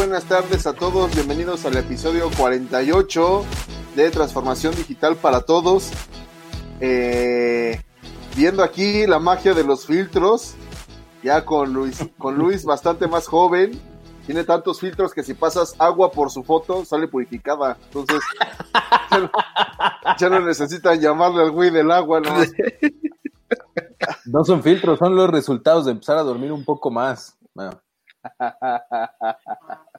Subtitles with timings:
[0.00, 3.44] Buenas tardes a todos, bienvenidos al episodio 48
[3.96, 5.90] de Transformación Digital para Todos.
[6.80, 7.78] Eh,
[8.34, 10.54] viendo aquí la magia de los filtros,
[11.22, 13.78] ya con Luis, con Luis bastante más joven,
[14.24, 17.76] tiene tantos filtros que si pasas agua por su foto sale purificada.
[17.84, 18.22] Entonces,
[19.10, 19.30] ya no,
[20.18, 22.30] ya no necesitan llamarle al güey del agua, ¿no?
[24.24, 27.36] No son filtros, son los resultados de empezar a dormir un poco más.
[27.52, 27.82] Bueno.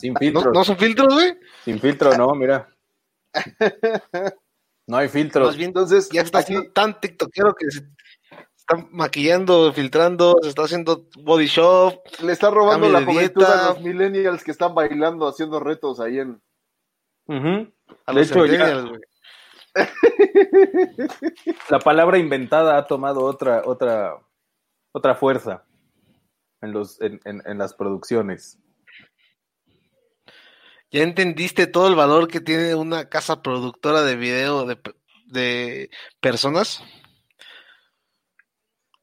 [0.00, 0.44] Sin filtro.
[0.46, 1.34] ¿No, ¿No son filtros, güey?
[1.64, 2.68] Sin filtro, no, mira.
[4.86, 5.46] No hay filtros.
[5.46, 7.78] Más bien, entonces, ya está aquí- haciendo tan tiktokero que se
[8.56, 12.00] está maquillando, filtrando, se está haciendo body shop.
[12.24, 13.66] Le está robando la juventud dieta.
[13.66, 16.42] a los millennials que están bailando, haciendo retos ahí en...
[17.26, 17.72] Ujú.
[18.04, 19.00] A De los hecho, ya güey.
[21.70, 24.16] la palabra inventada ha tomado otra, otra,
[24.92, 25.64] otra fuerza
[26.62, 28.58] en, los, en, en- en las producciones.
[30.90, 34.78] ¿Ya entendiste todo el valor que tiene una casa productora de video de,
[35.26, 35.90] de
[36.20, 36.82] personas?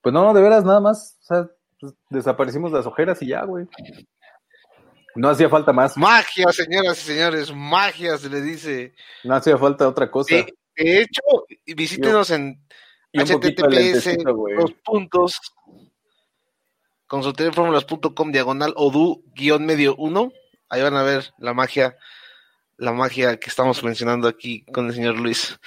[0.01, 1.17] Pues no, de veras, nada más.
[1.21, 1.49] O sea,
[1.79, 3.67] pues, desaparecimos las ojeras y ya, güey.
[5.15, 5.97] No hacía falta más.
[5.97, 8.93] Magia, señoras y señores, magia se le dice.
[9.23, 10.35] No hacía falta otra cosa.
[10.35, 11.21] De, de hecho,
[11.65, 12.61] visítenos en
[13.13, 15.39] https los puntos
[17.07, 20.31] consultorformulas.com diagonal odu guion medio uno
[20.69, 21.97] ahí van a ver la magia
[22.77, 25.59] la magia que estamos mencionando aquí con el señor Luis.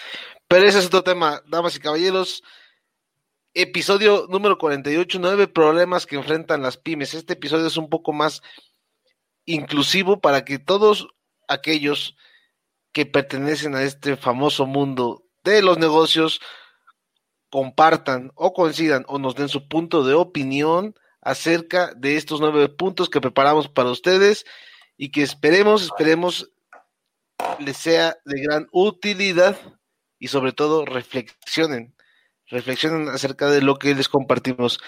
[0.49, 2.43] Pero ese es otro tema damas y caballeros.
[3.53, 7.15] Episodio número 48 nueve problemas que enfrentan las pymes.
[7.15, 8.43] Este episodio es un poco más
[9.45, 11.09] inclusivo para que todos
[11.49, 12.17] aquellos
[12.93, 16.41] que pertenecen a este famoso mundo de los negocios
[17.51, 23.11] compartan o coincidan o nos den su punto de opinión acerca de estos nueve puntos
[23.11, 24.47] que preparamos para ustedes
[25.03, 26.53] y que esperemos, esperemos
[27.59, 29.57] les sea de gran utilidad
[30.19, 31.95] y sobre todo reflexionen,
[32.49, 34.79] reflexionen acerca de lo que les compartimos.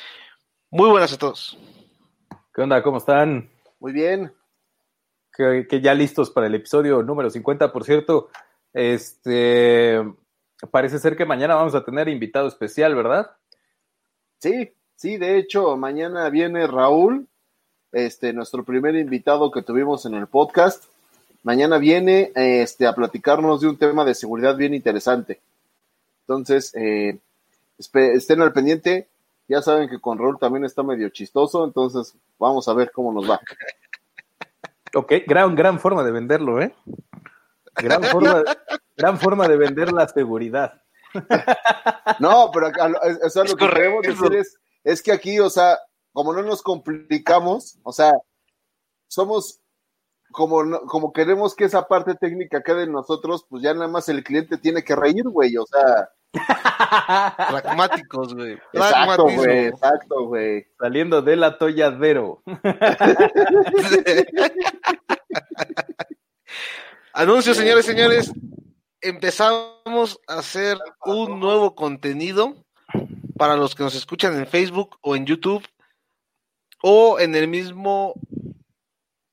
[0.71, 1.57] Muy buenas a todos.
[2.53, 2.83] ¿Qué onda?
[2.83, 3.51] ¿Cómo están?
[3.81, 4.35] Muy bien,
[5.35, 7.73] que, que ya listos para el episodio número 50.
[7.73, 8.29] Por cierto,
[8.75, 9.99] este
[10.71, 13.31] parece ser que mañana vamos a tener invitado especial, ¿verdad?
[14.41, 17.31] Sí, sí, de hecho, mañana viene Raúl,
[17.93, 20.85] este, nuestro primer invitado que tuvimos en el podcast.
[21.43, 25.41] Mañana viene este, a platicarnos de un tema de seguridad bien interesante.
[26.27, 27.19] Entonces, eh,
[27.79, 29.09] estén al pendiente.
[29.49, 33.29] Ya saben que con Raúl también está medio chistoso, entonces vamos a ver cómo nos
[33.29, 33.41] va.
[34.95, 36.75] Ok, gran, gran forma de venderlo, ¿eh?
[37.75, 38.45] Gran forma,
[38.97, 40.81] gran forma de vender la seguridad.
[42.21, 42.91] No, pero acá,
[43.25, 44.23] o sea, Es lo que queremos correcto.
[44.29, 45.79] decir es, es que aquí, o sea,
[46.13, 48.13] como no nos complicamos, o sea,
[49.09, 49.61] somos
[50.31, 54.09] como, no- como queremos que esa parte técnica quede en nosotros, pues ya nada más
[54.09, 56.09] el cliente tiene que reír, güey, o sea,
[57.51, 58.59] Pragmáticos, güey.
[58.73, 60.67] exacto, güey, exacto, güey.
[60.79, 62.43] Saliendo del atolladero.
[67.13, 68.33] Anuncios, señores, señores.
[69.01, 72.55] Empezamos a hacer un nuevo contenido
[73.37, 75.63] para los que nos escuchan en Facebook o en YouTube
[76.83, 78.15] o en el mismo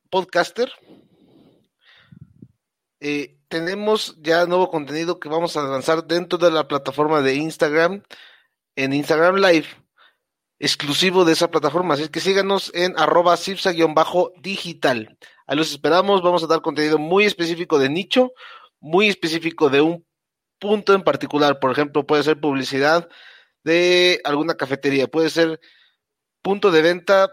[0.10, 0.72] podcaster.
[3.02, 8.04] Eh, tenemos ya nuevo contenido que vamos a lanzar dentro de la plataforma de Instagram,
[8.76, 9.68] en Instagram Live,
[10.60, 11.96] exclusivo de esa plataforma.
[11.96, 15.18] Así que síganos en arroba cipsa-digital.
[15.48, 16.22] Ahí los esperamos.
[16.22, 18.34] Vamos a dar contenido muy específico de nicho,
[18.80, 20.06] muy específico de un
[20.60, 21.60] punto en particular.
[21.60, 23.10] Por ejemplo, puede ser publicidad
[23.64, 25.60] de alguna cafetería, puede ser
[26.42, 27.30] punto de venta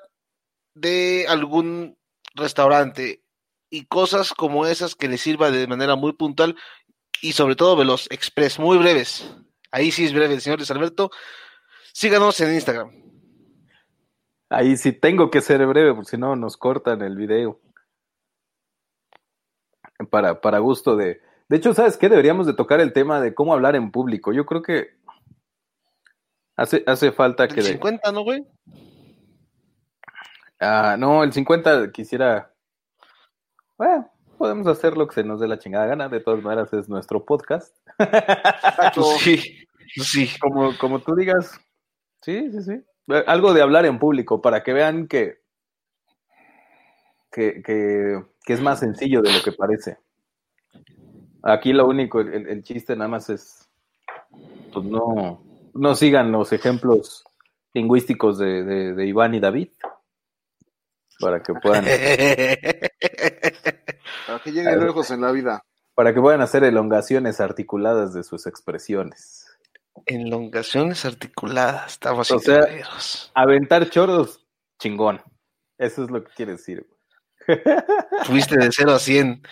[0.74, 1.96] de algún
[2.34, 3.22] restaurante
[3.70, 6.56] y cosas como esas que le sirva de manera muy puntual
[7.22, 9.34] y sobre todo veloz, express, muy breves.
[9.70, 11.10] Ahí sí es breve, señor Luis Alberto.
[11.92, 12.90] Síganos en Instagram.
[14.48, 17.60] Ahí sí tengo que ser breve, porque si no nos cortan el video.
[20.10, 21.20] Para, para gusto de...
[21.48, 22.08] De hecho, ¿sabes qué?
[22.08, 24.32] Deberíamos de tocar el tema de cómo hablar en público.
[24.32, 24.98] Yo creo que
[26.56, 27.60] hace, hace falta que...
[27.60, 28.44] El 50, ¿no, güey?
[30.60, 32.52] Ah, no, el 50 quisiera...
[33.76, 36.08] Bueno, podemos hacer lo que se nos dé la chingada gana.
[36.08, 37.76] De todas maneras, es nuestro podcast.
[39.18, 39.66] sí,
[40.02, 40.30] sí.
[40.40, 41.60] Como, como tú digas.
[42.22, 42.84] Sí, sí, sí.
[43.26, 45.42] Algo de hablar en público para que vean que,
[47.30, 49.98] que, que, que es más sencillo de lo que parece.
[51.42, 53.68] Aquí lo único, el, el chiste nada más es,
[54.72, 55.44] pues no,
[55.74, 57.24] no sigan los ejemplos
[57.72, 59.68] lingüísticos de, de, de Iván y David
[61.20, 61.84] para que puedan
[64.26, 65.62] para que lleguen lejos en la vida
[65.94, 69.46] para que puedan hacer elongaciones articuladas de sus expresiones
[70.04, 72.66] elongaciones articuladas estamos o sea,
[73.34, 74.46] aventar choros
[74.78, 75.20] chingón
[75.78, 76.86] eso es lo que quiere decir
[78.24, 79.42] Fuiste de 0 a 100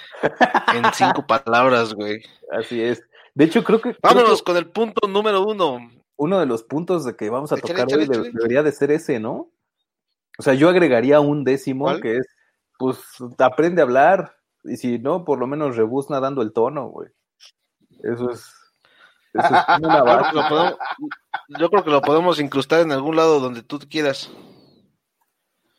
[0.75, 2.23] en cinco palabras, güey.
[2.51, 3.03] Así es.
[3.35, 3.97] De hecho, creo que.
[4.03, 5.91] Vámonos creo que con el punto número uno.
[6.17, 8.31] Uno de los puntos de que vamos a Échale, tocar échale, hoy échale.
[8.33, 9.51] debería de ser ese, ¿no?
[10.39, 12.01] O sea, yo agregaría un décimo ¿Cuál?
[12.01, 12.27] que es,
[12.79, 12.99] pues,
[13.39, 14.37] aprende a hablar.
[14.65, 17.09] Y si no, por lo menos rebuzna dando el tono, güey.
[18.03, 18.53] Eso es.
[19.35, 20.31] Eso es una Yo creo, base.
[20.31, 20.79] que lo podemos,
[21.49, 24.31] yo creo que lo podemos incrustar en algún lado donde tú quieras.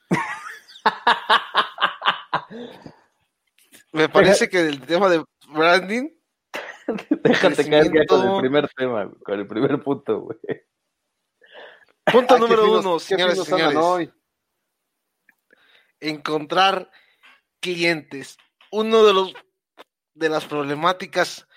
[3.93, 6.09] Me parece que el tema de branding,
[7.23, 10.37] Déjate caer ya con el primer tema, con el primer punto, güey.
[12.11, 14.09] punto Ay, número uno, señores y señores.
[15.99, 16.91] Encontrar
[17.59, 18.37] clientes.
[18.71, 19.33] Uno de los
[20.15, 21.47] de las problemáticas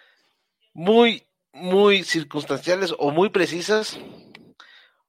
[0.74, 3.98] muy, muy circunstanciales o muy precisas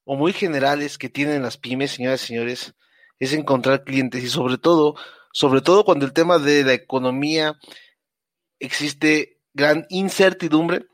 [0.06, 2.76] o muy generales que tienen las pymes, señoras y señores,
[3.20, 4.96] es encontrar clientes y sobre todo,
[5.34, 7.60] sobre todo cuando el tema de la economía
[8.60, 10.86] existe gran incertidumbre,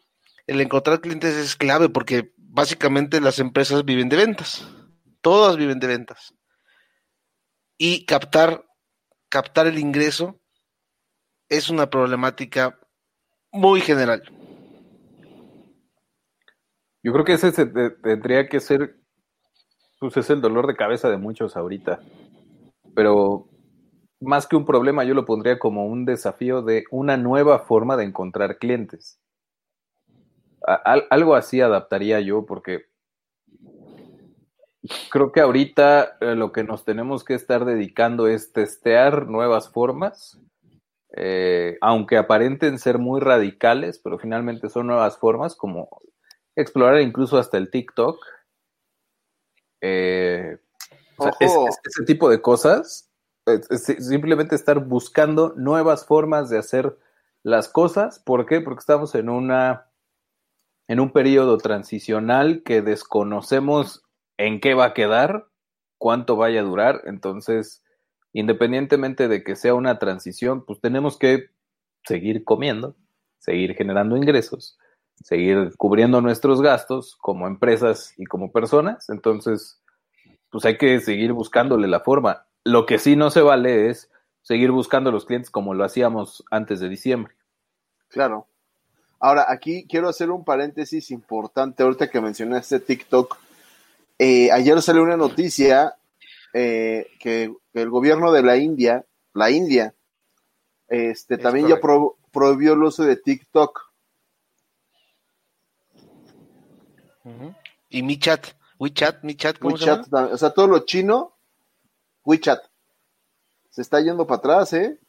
[0.47, 4.67] el encontrar clientes es clave porque básicamente las empresas viven de ventas.
[5.21, 6.33] Todas viven de ventas
[7.77, 8.65] y captar,
[9.29, 10.39] captar el ingreso
[11.49, 12.79] es una problemática
[13.51, 14.23] muy general.
[17.03, 18.95] Yo creo que ese se- te- tendría que ser,
[19.99, 21.99] pues es el dolor de cabeza de muchos ahorita.
[22.95, 23.47] Pero
[24.19, 28.05] más que un problema, yo lo pondría como un desafío de una nueva forma de
[28.05, 29.19] encontrar clientes.
[31.11, 32.85] Algo así adaptaría yo, porque
[35.11, 40.39] creo que ahorita eh, lo que nos tenemos que estar dedicando es testear nuevas formas,
[41.15, 45.89] eh, aunque aparenten ser muy radicales, pero finalmente son nuevas formas, como
[46.55, 48.17] explorar incluso hasta el TikTok.
[49.81, 50.57] Eh,
[51.17, 51.69] o sea, es- Ojo.
[51.69, 53.11] es- ese tipo de cosas,
[53.45, 56.97] es simplemente estar buscando nuevas formas de hacer
[57.43, 58.19] las cosas.
[58.19, 58.59] ¿Por qué?
[58.61, 59.87] Porque estamos en una
[60.87, 64.04] en un periodo transicional que desconocemos
[64.37, 65.47] en qué va a quedar,
[65.97, 67.01] cuánto vaya a durar.
[67.05, 67.83] Entonces,
[68.33, 71.49] independientemente de que sea una transición, pues tenemos que
[72.05, 72.95] seguir comiendo,
[73.39, 74.77] seguir generando ingresos,
[75.23, 79.09] seguir cubriendo nuestros gastos como empresas y como personas.
[79.09, 79.81] Entonces,
[80.49, 82.45] pues hay que seguir buscándole la forma.
[82.63, 84.09] Lo que sí no se vale es
[84.41, 87.33] seguir buscando los clientes como lo hacíamos antes de diciembre.
[88.09, 88.47] Claro.
[89.19, 91.83] Ahora, aquí quiero hacer un paréntesis importante.
[91.83, 93.37] Ahorita que mencionaste TikTok,
[94.17, 95.95] eh, ayer salió una noticia
[96.53, 99.93] eh, que, que el gobierno de la India, la India,
[100.87, 103.81] este, Es también ya pro- prohibió el uso de TikTok.
[107.89, 108.45] Y mi chat,
[108.79, 110.27] WeChat, mi chat, ¿cómo se WeChat, llama?
[110.27, 111.33] tam- o sea, todo lo chino,
[112.23, 112.63] WeChat.
[113.69, 114.99] Se está yendo para atrás, ¿eh?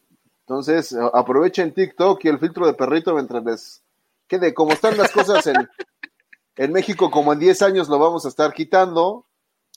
[0.40, 3.82] Entonces, aprovechen TikTok y el filtro de perrito mientras les
[4.28, 4.54] quede.
[4.54, 5.68] Como están las cosas en,
[6.56, 9.26] en México, como en 10 años lo vamos a estar quitando,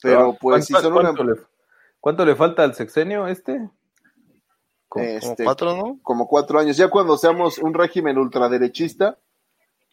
[0.02, 1.40] pero pues si ¿Cuánto, son una, cuánto le,
[2.00, 3.68] cuánto le falta al sexenio este?
[4.88, 6.00] Como este, cuatro, ¿no?
[6.02, 9.18] como cuatro años, ya cuando seamos un régimen ultraderechista,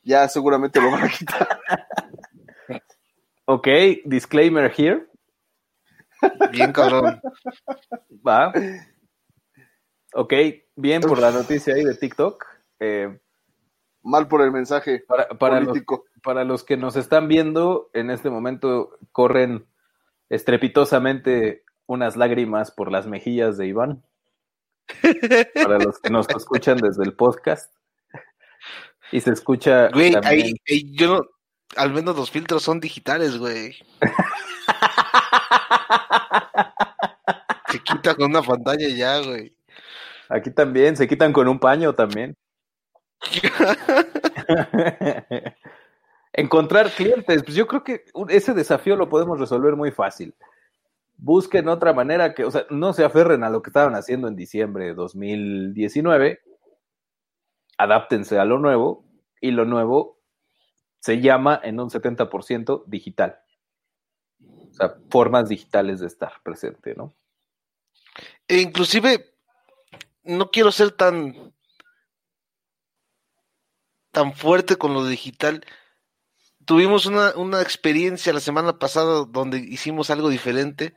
[0.04, 1.60] ya seguramente lo van a quitar.
[3.50, 3.66] Ok,
[4.04, 5.08] disclaimer here.
[6.52, 7.22] Bien cabrón.
[8.28, 8.52] Va.
[10.14, 10.34] Ok,
[10.76, 12.46] bien por la noticia ahí de TikTok.
[12.80, 13.18] Eh,
[14.04, 16.06] Mal por el mensaje Para, para, los, político.
[16.24, 19.68] Para los que nos están viendo, en este momento corren
[20.30, 24.04] estrepitosamente unas lágrimas por las mejillas de Iván.
[25.54, 27.74] Para los que nos escuchan desde el podcast.
[29.12, 31.22] Y se escucha Güey, ahí, ahí yo no,
[31.76, 33.76] al menos los filtros son digitales, güey.
[37.70, 39.54] Se quita con una pantalla ya, güey.
[40.30, 42.38] Aquí también, se quitan con un paño también.
[46.38, 50.36] Encontrar clientes, pues yo creo que ese desafío lo podemos resolver muy fácil.
[51.18, 54.36] Busquen otra manera que, o sea, no se aferren a lo que estaban haciendo en
[54.36, 56.40] diciembre de 2019,
[57.80, 59.04] adáptense a lo nuevo
[59.42, 60.20] y lo nuevo
[61.00, 63.40] se llama en un 70% digital.
[64.40, 67.16] O sea, formas digitales de estar presente, ¿no?
[68.48, 69.34] E inclusive,
[70.22, 71.52] no quiero ser tan
[74.12, 75.64] tan fuerte con lo digital.
[76.68, 80.94] Tuvimos una, una experiencia la semana pasada donde hicimos algo diferente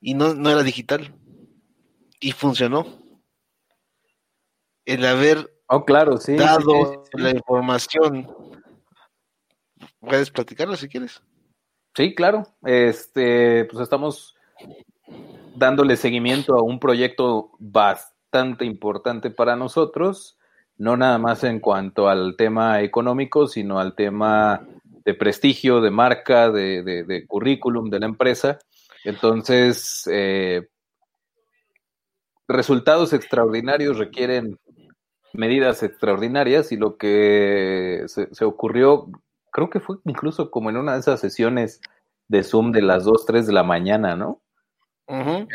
[0.00, 1.14] y no, no era digital.
[2.18, 2.86] Y funcionó.
[4.86, 6.34] El haber Oh, claro, sí.
[6.34, 7.22] dado sí, sí.
[7.22, 8.28] la información.
[10.00, 11.22] Puedes platicarlo si quieres.
[11.94, 12.42] Sí, claro.
[12.64, 14.34] Este, pues estamos
[15.54, 20.38] dándole seguimiento a un proyecto bastante importante para nosotros,
[20.76, 24.66] no nada más en cuanto al tema económico, sino al tema
[25.04, 28.58] de prestigio, de marca, de, de- de currículum de la empresa.
[29.04, 30.68] Entonces, eh,
[32.48, 34.58] resultados extraordinarios requieren
[35.32, 39.06] medidas extraordinarias y lo que se, se ocurrió,
[39.52, 41.80] creo que fue incluso como en una de esas sesiones
[42.28, 44.42] de Zoom de las 2, 3 de la mañana, ¿no?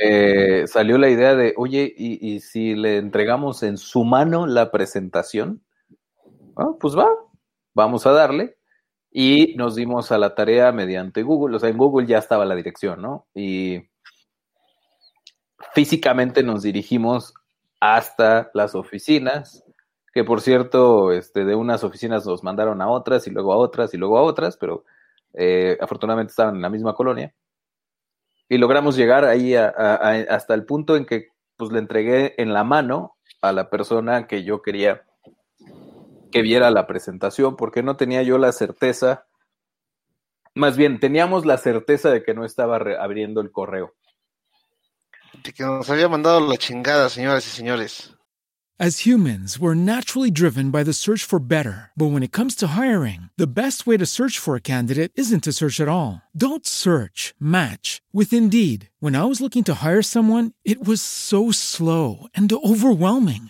[0.02, 4.72] Eh, salió la idea de, oye, ¿y, y si le entregamos en su mano la
[4.72, 5.62] presentación?
[6.58, 7.08] Ah, pues va,
[7.74, 8.58] vamos a darle.
[9.18, 12.54] Y nos dimos a la tarea mediante Google, o sea, en Google ya estaba la
[12.54, 13.26] dirección, ¿no?
[13.34, 13.88] Y
[15.74, 17.34] físicamente nos dirigimos
[17.80, 19.64] hasta las oficinas,
[20.14, 23.94] que por cierto, este, de unas oficinas nos mandaron a otras y luego a otras
[23.94, 24.84] y luego a otras, pero
[25.34, 27.34] eh, afortunadamente estaban en la misma colonia.
[28.50, 33.16] Y logramos llegar ahí hasta el punto en que pues le entregué en la mano
[33.42, 35.06] a la persona que yo quería
[36.36, 39.26] que viera la presentación, porque no tenía yo la certeza,
[40.54, 43.94] más bien teníamos la certeza de que no estaba abriendo el correo.
[45.42, 48.12] De que nos había mandado la chingada, señoras y señores.
[48.78, 51.92] As humans, we're naturally driven by the search for better.
[51.96, 55.46] But when it comes to hiring, the best way to search for a candidate isn't
[55.46, 56.22] to search at all.
[56.36, 58.90] Don't search, match with Indeed.
[59.00, 63.50] When I was looking to hire someone, it was so slow and overwhelming.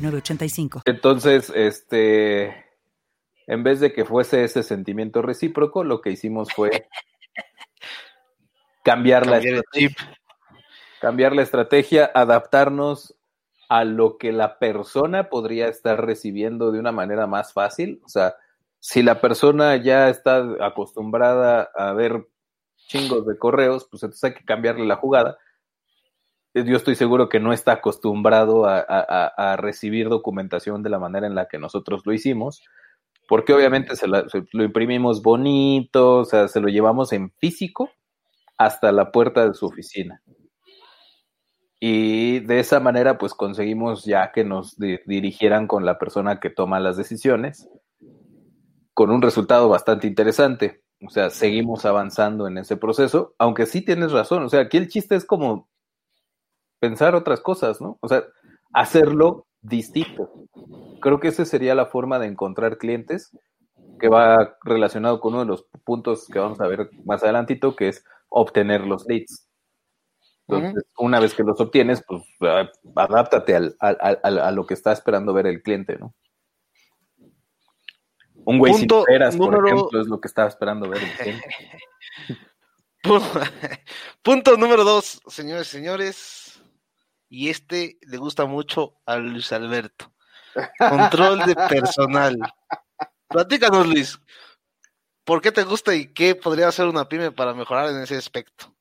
[0.00, 0.82] 906985.
[0.84, 2.64] Entonces, este,
[3.46, 6.70] en vez de que fuese ese sentimiento recíproco, lo que hicimos fue
[8.84, 9.98] cambiar, la Cambiar estrategia, chip.
[11.00, 13.16] cambiar la estrategia, adaptarnos
[13.68, 18.00] a lo que la persona podría estar recibiendo de una manera más fácil.
[18.04, 18.36] O sea,
[18.78, 22.26] si la persona ya está acostumbrada a ver
[22.88, 25.38] chingos de correos, pues entonces hay que cambiarle la jugada.
[26.54, 31.26] Yo estoy seguro que no está acostumbrado a, a- a- recibir documentación de la manera
[31.26, 32.62] en la que nosotros lo hicimos,
[33.28, 37.90] porque obviamente se, lo imprimimos bonito, o sea, se lo llevamos en físico
[38.58, 40.22] hasta la puerta de su oficina.
[41.80, 46.50] Y de esa manera, pues conseguimos ya que nos di- dirigieran con la persona que
[46.50, 47.68] toma las decisiones,
[48.94, 50.82] con un resultado bastante interesante.
[51.04, 54.44] O sea, seguimos avanzando en ese proceso, aunque sí tienes razón.
[54.44, 55.68] O sea, aquí el chiste es como
[56.82, 57.96] pensar otras cosas, ¿no?
[58.00, 58.24] O sea,
[58.72, 60.48] hacerlo distinto.
[61.00, 63.30] Creo que esa sería la forma de encontrar clientes
[64.00, 67.86] que va relacionado con uno de los puntos que vamos a ver más adelantito, que
[67.86, 69.48] es obtener los leads.
[70.48, 72.24] Entonces, una vez que los obtienes, pues
[72.96, 76.12] adáptate al, a lo que está esperando ver el cliente, ¿no?
[78.44, 81.48] Un güey sin peras, por ejemplo, es lo que estaba esperando ver el cliente.
[84.22, 86.41] punto número dos, señores y señores.
[87.34, 90.12] Y este le gusta mucho a Luis Alberto.
[90.78, 92.36] Control de personal.
[93.26, 94.20] Platícanos, Luis.
[95.24, 98.74] ¿Por qué te gusta y qué podría hacer una pyme para mejorar en ese aspecto?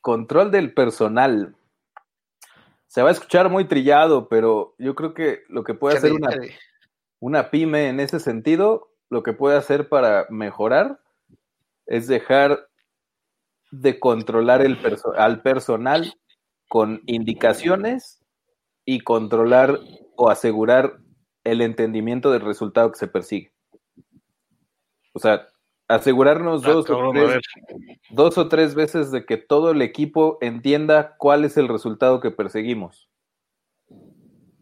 [0.00, 1.54] Control del personal.
[2.88, 6.34] Se va a escuchar muy trillado, pero yo creo que lo que puede hacer una,
[7.20, 10.98] una pyme en ese sentido, lo que puede hacer para mejorar
[11.86, 12.68] es dejar
[13.70, 14.76] de controlar el
[15.16, 16.16] al personal
[16.70, 18.24] con indicaciones
[18.84, 19.80] y controlar
[20.14, 21.00] o asegurar
[21.42, 23.52] el entendimiento del resultado que se persigue.
[25.12, 25.48] O sea,
[25.88, 27.40] asegurarnos ah, dos, o tres,
[28.10, 32.30] dos o tres veces de que todo el equipo entienda cuál es el resultado que
[32.30, 33.10] perseguimos.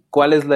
[0.09, 0.47] ¿Cuál es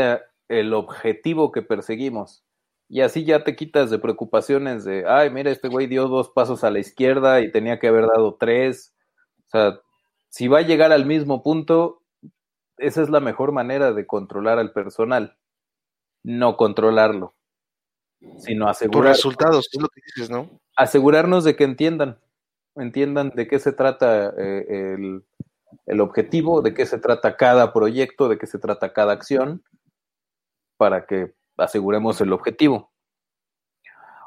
[0.49, 2.47] el objetivo que perseguimos?
[2.88, 6.64] Y así ya te quitas de preocupaciones de, ay, mira, este güey dio dos pasos
[6.64, 8.94] a la izquierda y tenía que haber dado tres.
[9.49, 9.80] O sea,
[10.32, 12.02] si va a llegar al mismo punto,
[12.78, 15.36] esa es la mejor manera de controlar al personal,
[16.24, 17.34] no controlarlo
[18.38, 19.12] sino asegurar.
[19.12, 20.60] resultados, es lo que dices, ¿no?
[20.76, 22.18] Asegurarnos de que entiendan,
[22.76, 24.94] entiendan de qué se trata eh,
[25.86, 29.62] el, objetivo, de qué se trata cada proyecto, de qué se trata cada acción,
[30.76, 32.92] para que aseguremos el objetivo.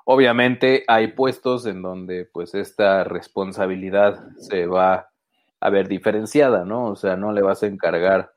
[0.06, 5.10] Obviamente hay puestos en donde pues esta responsabilidad se va
[5.66, 6.86] a ver diferenciada, ¿no?
[6.86, 8.32] O sea, no le vas a encargar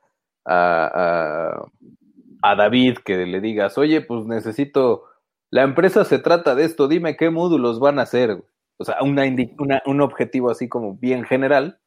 [0.45, 1.61] a,
[2.41, 5.03] a David que le digas, oye, pues necesito
[5.51, 8.43] la empresa se trata de esto, dime qué módulos van a hacer.
[8.77, 9.25] O sea, una,
[9.85, 11.79] un objetivo así como bien general.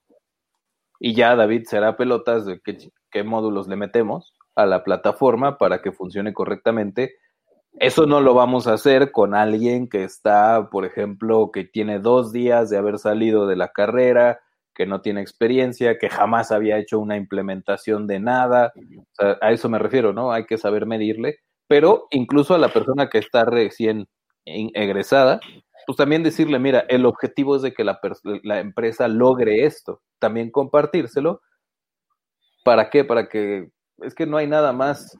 [0.98, 2.76] Y ya David será pelotas de qué,
[3.10, 7.16] qué módulos le metemos a la plataforma para que funcione correctamente.
[7.74, 12.32] Eso no lo vamos a hacer con alguien que está, por ejemplo, que tiene dos
[12.32, 14.40] días de haber salido de la carrera,
[14.74, 18.72] que no tiene experiencia, que jamás había hecho una implementación de nada.
[19.40, 20.32] A eso me refiero, ¿no?
[20.32, 21.40] Hay que saber medirle
[21.72, 24.06] pero incluso a la persona que está recién
[24.44, 25.40] egresada,
[25.86, 27.98] pues también decirle, mira, el objetivo es de que la,
[28.42, 31.40] la empresa logre esto, también compartírselo.
[32.62, 33.06] ¿Para qué?
[33.06, 33.70] Para que
[34.02, 35.18] es que no hay nada más,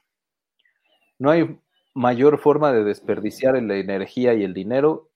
[1.17, 1.59] no hay
[1.95, 5.09] mayor forma de desperdiciar la energía y el dinero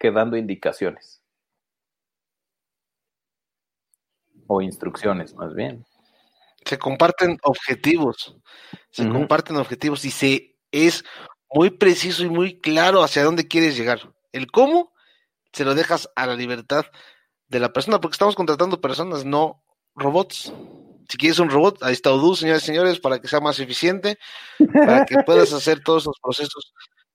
[0.00, 1.19] que dando indicaciones.
[4.52, 5.84] O instrucciones, más bien
[6.64, 8.36] se comparten objetivos,
[8.90, 11.04] se comparten objetivos y se es
[11.52, 14.12] muy preciso y muy claro hacia dónde quieres llegar.
[14.32, 14.92] El cómo
[15.52, 16.86] se lo dejas a la libertad
[17.48, 19.64] de la persona, porque estamos contratando personas, no
[19.96, 20.52] robots.
[21.08, 24.18] Si quieres un robot, ahí está Odoo, señores y señores, para que sea más eficiente,
[24.72, 26.72] para que puedas hacer todos los procesos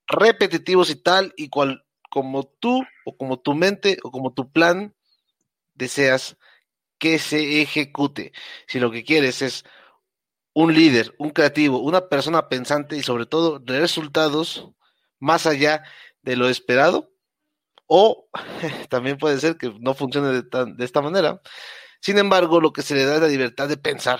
[0.07, 4.93] repetitivos y tal, y cual como tú, o como tu mente, o como tu plan
[5.75, 6.35] deseas
[6.97, 8.33] que se ejecute.
[8.67, 9.65] Si lo que quieres es
[10.53, 14.69] un líder, un creativo, una persona pensante y sobre todo resultados
[15.19, 15.83] más allá
[16.21, 17.11] de lo esperado,
[17.87, 18.27] o
[18.89, 21.41] también puede ser que no funcione de, esta manera.
[21.99, 24.19] Sin embargo, lo que se le da es la libertad de pensar.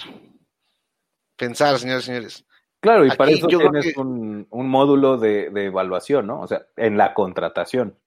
[1.37, 2.45] Pensar, señores y señores.
[2.79, 6.41] Claro, y para eso tienes un, un, módulo de, de, evaluación, ¿no?
[6.41, 7.97] O sea, en la contratación.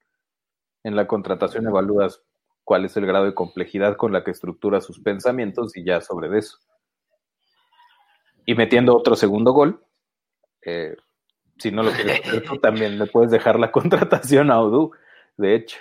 [0.83, 2.23] En la contratación evalúas
[2.69, 6.37] cuál es el grado de complejidad con la que estructura sus pensamientos y ya sobre
[6.37, 6.59] eso.
[8.45, 9.83] Y metiendo otro segundo gol,
[10.61, 10.95] eh,
[11.57, 14.91] si no lo quieres hacer tú, también le puedes dejar la contratación a Odoo,
[15.35, 15.79] de hecho.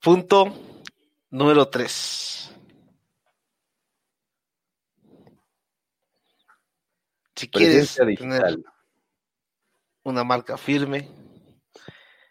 [0.00, 0.52] Punto
[1.30, 2.56] número 3.
[7.36, 8.58] Si quieres tener
[10.02, 11.08] una marca firme,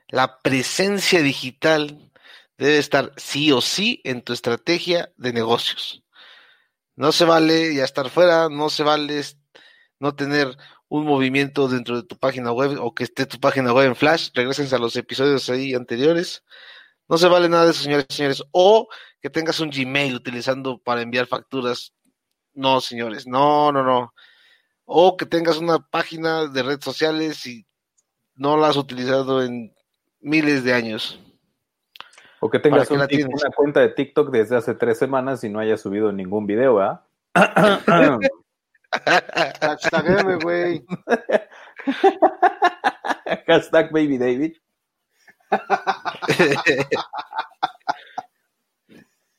[0.09, 2.11] la presencia digital
[2.57, 6.03] debe estar sí o sí en tu estrategia de negocios.
[6.95, 9.23] No se vale ya estar fuera, no se vale
[9.99, 10.57] no tener
[10.89, 14.29] un movimiento dentro de tu página web o que esté tu página web en flash.
[14.33, 16.43] Regresen a los episodios ahí anteriores.
[17.07, 18.43] No se vale nada de eso, señores y señores.
[18.51, 18.87] O
[19.21, 21.93] que tengas un Gmail utilizando para enviar facturas.
[22.53, 23.27] No, señores.
[23.27, 24.13] No, no, no.
[24.85, 27.65] o que tengas una página de redes sociales y
[28.35, 29.73] no la has utilizado en
[30.21, 31.19] miles de años.
[32.39, 33.07] O que tengas una
[33.55, 37.05] cuenta de TikTok desde hace tres semanas y no hayas subido ningún video, ¿ah?
[39.61, 40.83] Hashtag güey.
[43.47, 44.55] Hashtag Baby David.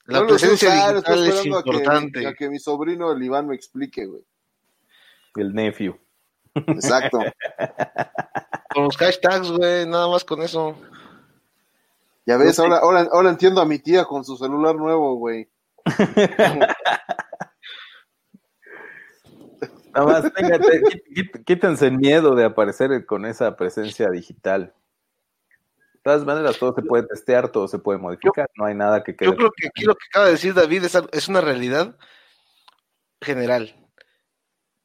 [0.06, 2.26] La presencia digital es importante.
[2.26, 4.24] A que, mi sobrino el Iván me explique, güey.
[5.36, 5.96] El nephew.
[6.54, 7.18] Exacto.
[8.74, 10.76] Con los hashtags, güey, nada más con eso.
[12.24, 15.50] Ya ves, ahora, ahora, ahora entiendo a mi tía con su celular nuevo, güey.
[19.92, 20.32] Nada más,
[21.44, 24.72] quítense el miedo de aparecer con esa presencia digital.
[25.94, 29.16] De todas maneras, todo se puede testear, todo se puede modificar, no hay nada que
[29.16, 29.30] quede.
[29.30, 31.96] Yo creo que aquí lo que acaba de decir David es, es una realidad
[33.20, 33.74] general.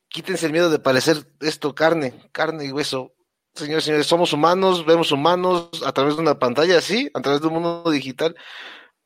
[0.08, 3.14] Quítense el miedo de parecer esto carne, carne y hueso.
[3.54, 7.48] Señores, señores, somos humanos, vemos humanos a través de una pantalla, sí, a través de
[7.48, 8.36] un mundo digital,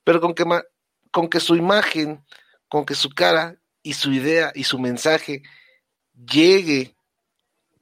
[0.04, 0.44] pero con que,
[1.12, 2.26] con que su imagen,
[2.68, 5.44] con que su cara y su idea y su mensaje
[6.14, 6.96] llegue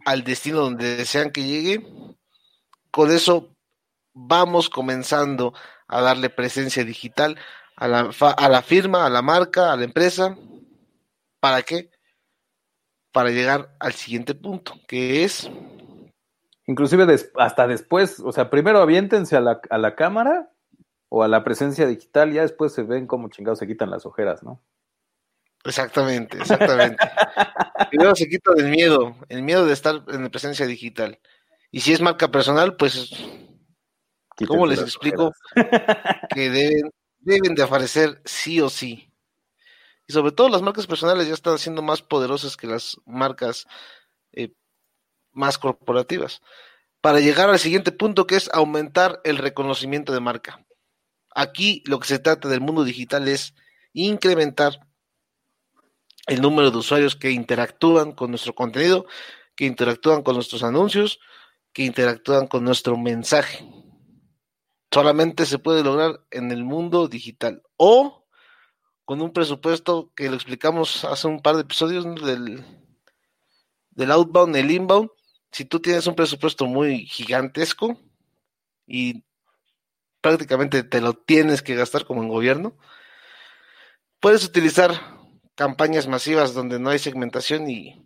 [0.05, 1.87] al destino donde desean que llegue,
[2.91, 3.55] con eso
[4.13, 5.53] vamos comenzando
[5.87, 7.37] a darle presencia digital
[7.75, 10.37] a la, a la firma, a la marca, a la empresa.
[11.39, 11.91] ¿Para qué?
[13.17, 15.49] Para llegar al siguiente punto, que es...
[16.67, 17.07] Inclusive
[17.39, 20.51] hasta después, o sea, primero aviéntense a la, a la cámara
[21.09, 24.43] o a la presencia digital, ya después se ven cómo chingados se quitan las ojeras,
[24.43, 24.61] ¿no?
[25.63, 26.97] Exactamente, exactamente.
[27.89, 31.19] Primero se quita el miedo, el miedo de estar en la presencia digital.
[31.71, 33.09] Y si es marca personal, pues,
[34.47, 35.33] ¿cómo les explico?
[36.35, 39.06] que deben, deben de aparecer sí o sí.
[40.07, 43.67] Y sobre todo las marcas personales ya están siendo más poderosas que las marcas
[44.31, 44.53] eh,
[45.31, 46.41] más corporativas.
[47.01, 50.65] Para llegar al siguiente punto que es aumentar el reconocimiento de marca.
[51.35, 53.53] Aquí lo que se trata del mundo digital es
[53.93, 54.87] incrementar
[56.25, 59.05] el número de usuarios que interactúan con nuestro contenido,
[59.55, 61.19] que interactúan con nuestros anuncios,
[61.73, 63.65] que interactúan con nuestro mensaje.
[64.91, 68.26] Solamente se puede lograr en el mundo digital o
[69.07, 72.61] con un presupuesto que lo explicamos hace un par de episodios del,
[73.91, 75.09] del outbound, el inbound.
[75.49, 77.97] Si tú tienes un presupuesto muy gigantesco
[78.85, 79.23] y
[80.19, 82.75] prácticamente te lo tienes que gastar como en gobierno,
[84.19, 84.91] puedes utilizar
[85.55, 88.03] campañas masivas donde no hay segmentación y,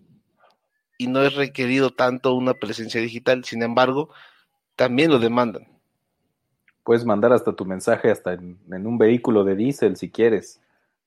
[0.99, 4.13] y no es requerido tanto una presencia digital, sin embargo,
[4.75, 5.67] también lo demandan.
[6.83, 10.61] Puedes mandar hasta tu mensaje hasta en, un vehículo de diésel si quieres,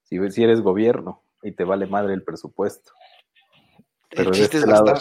[0.04, 2.92] si, si, eres gobierno y te vale madre el presupuesto.
[4.10, 4.94] Pero de este, lado,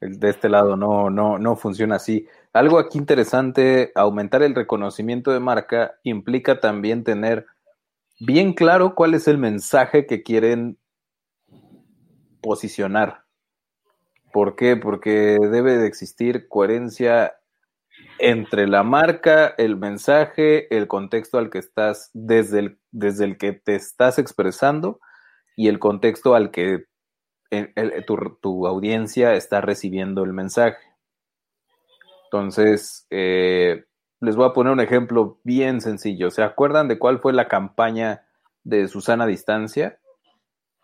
[0.00, 2.26] de este lado no, no, no funciona así.
[2.52, 7.46] Algo aquí interesante, aumentar el reconocimiento de marca implica también tener
[8.20, 10.78] bien claro cuál es el mensaje que quieren
[12.40, 13.24] posicionar.
[14.32, 14.76] ¿Por qué?
[14.76, 17.34] Porque debe de existir coherencia
[18.18, 23.52] entre la marca, el mensaje, el contexto al que estás, desde el, desde el que
[23.52, 25.00] te estás expresando
[25.56, 26.86] y el contexto al que
[28.40, 30.78] tu, audiencia está recibiendo el mensaje.
[32.24, 33.84] Entonces, eh,
[34.20, 36.30] les voy a poner un ejemplo bien sencillo.
[36.30, 38.24] ¿Se acuerdan de cuál fue la campaña
[38.62, 39.98] de Susana Distancia?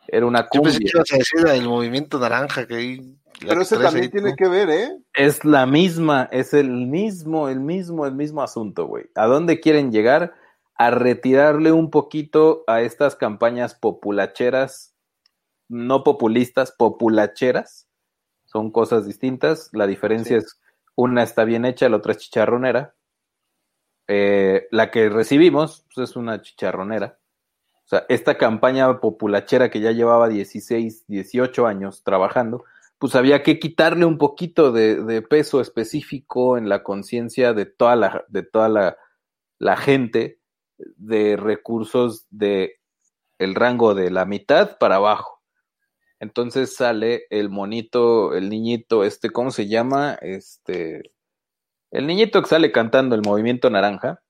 [0.08, 0.72] Era una cumbia.
[0.72, 3.00] Yo pensé que el movimiento naranja que
[3.40, 4.98] Pero ese también tiene que ver, ¿eh?
[5.14, 9.06] Es la misma, es el mismo, el mismo, el mismo asunto, güey.
[9.14, 10.34] ¿A dónde quieren llegar?
[10.74, 14.94] A retirarle un poquito a estas campañas populacheras,
[15.68, 17.88] no populistas, populacheras.
[18.44, 19.70] Son cosas distintas.
[19.72, 20.60] La diferencia es
[20.96, 22.94] una está bien hecha, la otra es chicharronera.
[24.08, 27.18] Eh, la que recibimos pues, es una chicharronera.
[27.84, 32.64] O sea, esta campaña populachera que ya llevaba 16, 18 años trabajando,
[32.98, 38.24] pues había que quitarle un poquito de, peso específico en la conciencia de toda la,
[38.28, 38.96] de toda la,
[39.58, 40.40] la, gente
[40.76, 42.80] de recursos de
[43.38, 45.40] el rango de la mitad para abajo.
[46.18, 50.18] Entonces sale el monito, el niñito, este, ¿cómo se llama?
[50.20, 51.12] Este,
[51.92, 54.20] el niñito que sale cantando el movimiento naranja.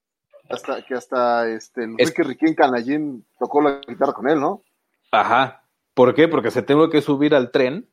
[0.50, 4.62] Hasta que hasta este Enrique Riquín Canallín tocó la guitarra con él, ¿no?
[5.10, 5.64] Ajá.
[5.94, 6.28] ¿Por qué?
[6.28, 7.88] Porque se tengo que subir al tren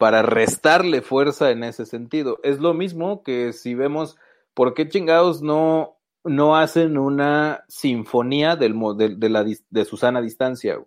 [0.00, 2.38] para restarle fuerza en ese sentido.
[2.42, 4.16] Es lo mismo que si vemos
[4.54, 10.82] por qué chingados no, no hacen una sinfonía del, de, de, la, de Susana Distancia.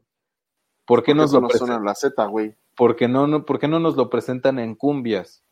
[0.86, 2.56] ¿Por qué nos lo no suena la Z, güey?
[2.76, 5.44] porque no, no, ¿por qué no nos lo presentan en cumbias?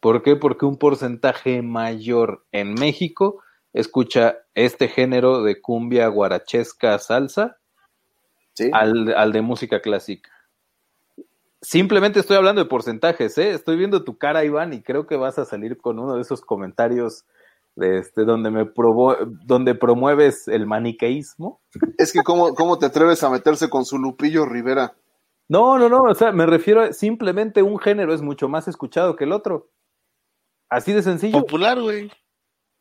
[0.00, 0.36] ¿Por qué?
[0.36, 7.56] Porque un porcentaje mayor en México escucha este género de cumbia guarachesca salsa
[8.52, 8.68] ¿Sí?
[8.70, 10.30] al, al de música clásica.
[11.64, 13.52] Simplemente estoy hablando de porcentajes, ¿eh?
[13.52, 16.42] Estoy viendo tu cara, Iván, y creo que vas a salir con uno de esos
[16.42, 17.24] comentarios
[17.74, 21.62] de este, donde me provo donde promueves el maniqueísmo.
[21.96, 24.94] Es que cómo, cómo te atreves a meterse con su Lupillo Rivera.
[25.48, 29.16] No, no, no, o sea, me refiero a simplemente un género es mucho más escuchado
[29.16, 29.70] que el otro.
[30.68, 31.40] Así de sencillo.
[31.40, 32.12] Popular, güey.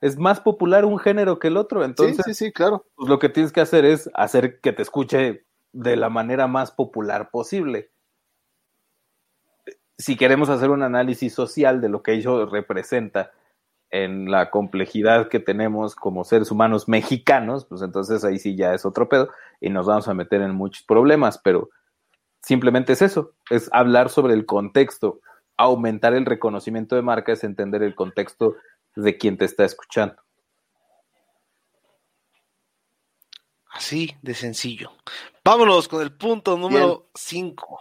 [0.01, 2.85] Es más popular un género que el otro, entonces sí, sí, sí, claro.
[2.95, 6.71] pues, lo que tienes que hacer es hacer que te escuche de la manera más
[6.71, 7.92] popular posible.
[9.97, 13.31] Si queremos hacer un análisis social de lo que ello representa
[13.93, 18.85] en la complejidad que tenemos como seres humanos mexicanos, pues entonces ahí sí ya es
[18.85, 19.29] otro pedo
[19.61, 21.69] y nos vamos a meter en muchos problemas, pero
[22.41, 25.19] simplemente es eso, es hablar sobre el contexto,
[25.57, 28.55] aumentar el reconocimiento de marca es entender el contexto
[28.95, 30.15] de quien te está escuchando.
[33.69, 34.91] Así de sencillo.
[35.43, 37.79] Vámonos con el punto número 5.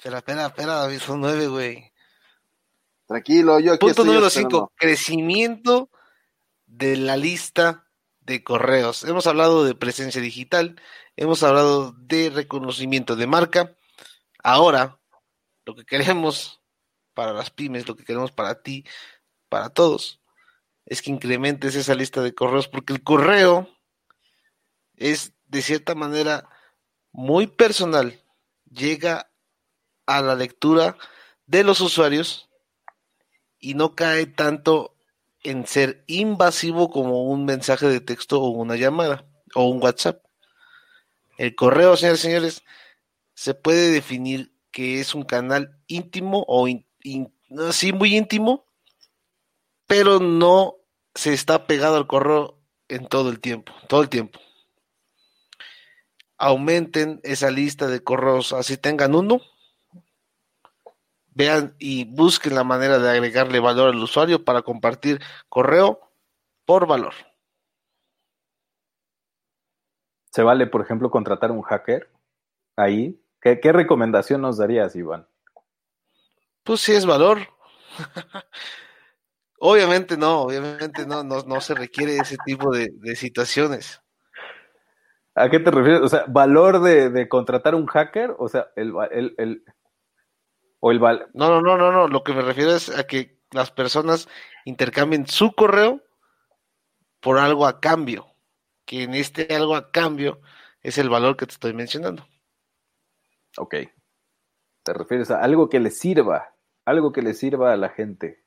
[0.00, 1.92] Espera, espera, espera, David, son nueve, güey.
[3.06, 4.58] Tranquilo, yo aquí Punto estoy número esperando.
[4.58, 4.72] 5.
[4.74, 5.90] Crecimiento
[6.64, 7.86] de la lista
[8.20, 9.04] de correos.
[9.04, 10.80] Hemos hablado de presencia digital,
[11.16, 13.76] hemos hablado de reconocimiento de marca.
[14.42, 14.98] Ahora,
[15.66, 16.62] lo que queremos
[17.12, 18.86] para las pymes, lo que queremos para ti,
[19.50, 20.22] para todos,
[20.86, 23.68] es que incrementes esa lista de correos, porque el correo
[24.96, 26.48] es de cierta manera
[27.12, 28.24] muy personal,
[28.64, 29.29] llega
[30.10, 30.96] a la lectura
[31.46, 32.48] de los usuarios
[33.60, 34.96] y no cae tanto
[35.44, 40.22] en ser invasivo como un mensaje de texto o una llamada o un WhatsApp.
[41.38, 42.62] El correo, señores y señores,
[43.34, 46.86] se puede definir que es un canal íntimo o in-
[47.72, 48.66] sí muy íntimo,
[49.86, 50.74] pero no
[51.14, 54.40] se está pegado al correo en todo el tiempo, todo el tiempo.
[56.36, 59.40] Aumenten esa lista de correos, así tengan uno,
[61.34, 66.00] vean y busquen la manera de agregarle valor al usuario para compartir correo
[66.64, 67.14] por valor.
[70.32, 72.08] ¿Se vale, por ejemplo, contratar un hacker
[72.76, 73.20] ahí?
[73.40, 75.26] ¿Qué, qué recomendación nos darías, Iván?
[76.62, 77.38] Pues sí es valor.
[79.58, 84.00] obviamente no, obviamente no, no, no se requiere ese tipo de, de situaciones.
[85.34, 86.00] ¿A qué te refieres?
[86.02, 88.34] O sea, ¿valor de, de contratar un hacker?
[88.38, 89.64] O sea, el, el, el-
[90.80, 92.08] o el val No, no, no, no, no.
[92.08, 94.28] Lo que me refiero es a que las personas
[94.64, 96.02] intercambien su correo
[97.20, 98.26] por algo a cambio.
[98.84, 100.40] Que en este algo a cambio
[100.82, 102.26] es el valor que te estoy mencionando.
[103.56, 103.76] Ok.
[104.82, 108.42] Te refieres a algo que le sirva, algo que le sirva a la gente.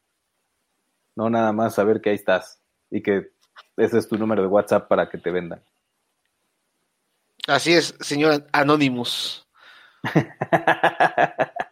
[1.16, 3.32] No nada más saber que ahí estás y que
[3.78, 5.64] ese es tu número de WhatsApp para que te vendan.
[7.48, 9.48] Así es, señor Anonymous.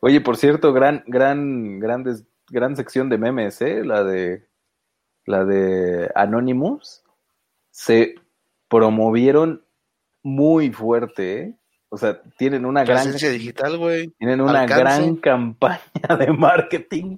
[0.00, 3.84] Oye, por cierto, gran, gran, grandes, gran sección de memes, ¿eh?
[3.84, 4.46] La de,
[5.24, 7.02] la de Anonymous.
[7.70, 8.14] Se
[8.68, 9.64] promovieron
[10.22, 11.58] muy fuerte, ¿eh?
[11.90, 14.08] O sea, tienen una gran, Presencia digital, güey.
[14.18, 14.82] tienen una alcance.
[14.82, 17.16] gran campaña de marketing,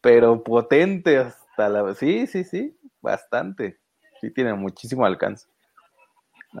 [0.00, 3.78] pero potente hasta la, sí, sí, sí, bastante.
[4.20, 5.46] Sí, tienen muchísimo alcance.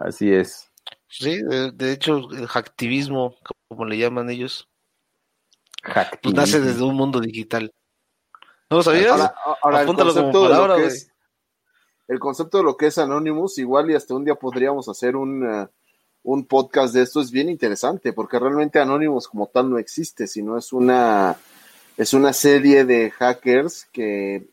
[0.00, 0.70] Así es.
[1.08, 3.36] Sí, de, de hecho, el hacktivismo,
[3.68, 4.71] como le llaman ellos,
[6.22, 7.72] pues nace desde un mundo digital.
[8.70, 9.10] ¿No lo sabías?
[9.10, 10.86] Ahora, ahora el Apúntalo como concepto de lo que güey.
[10.86, 11.08] es
[12.08, 15.44] el concepto de lo que es Anonymous, igual y hasta un día podríamos hacer un,
[15.46, 15.68] eh,
[16.24, 20.58] un podcast de esto, es bien interesante, porque realmente Anonymous como tal no existe, sino
[20.58, 21.36] es una
[21.96, 24.46] es una serie de hackers que,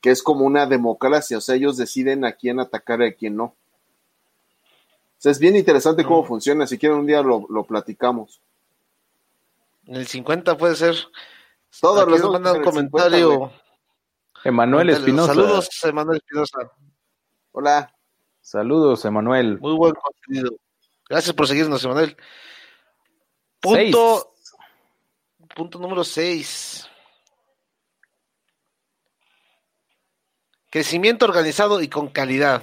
[0.00, 3.36] que es como una democracia, o sea, ellos deciden a quién atacar y a quién
[3.36, 3.44] no.
[3.44, 3.54] O
[5.18, 6.26] sea, es bien interesante cómo Mm.
[6.26, 8.40] funciona, si quieren un día lo, lo platicamos.
[9.86, 10.96] En el 50 puede ser.
[11.80, 13.52] Todos Aquí los nos dos manda un en el 50, comentario.
[14.44, 14.90] Emanuel.
[14.90, 15.34] Espinosa.
[15.34, 16.72] Saludos, Emanuel Espinosa.
[17.52, 17.94] Hola.
[18.40, 19.58] Saludos, Emanuel.
[19.60, 20.56] Muy buen contenido.
[21.08, 22.16] Gracias por seguirnos, Emanuel.
[23.60, 24.34] Punto,
[25.54, 26.88] punto número 6.
[30.70, 32.62] Crecimiento organizado y con calidad.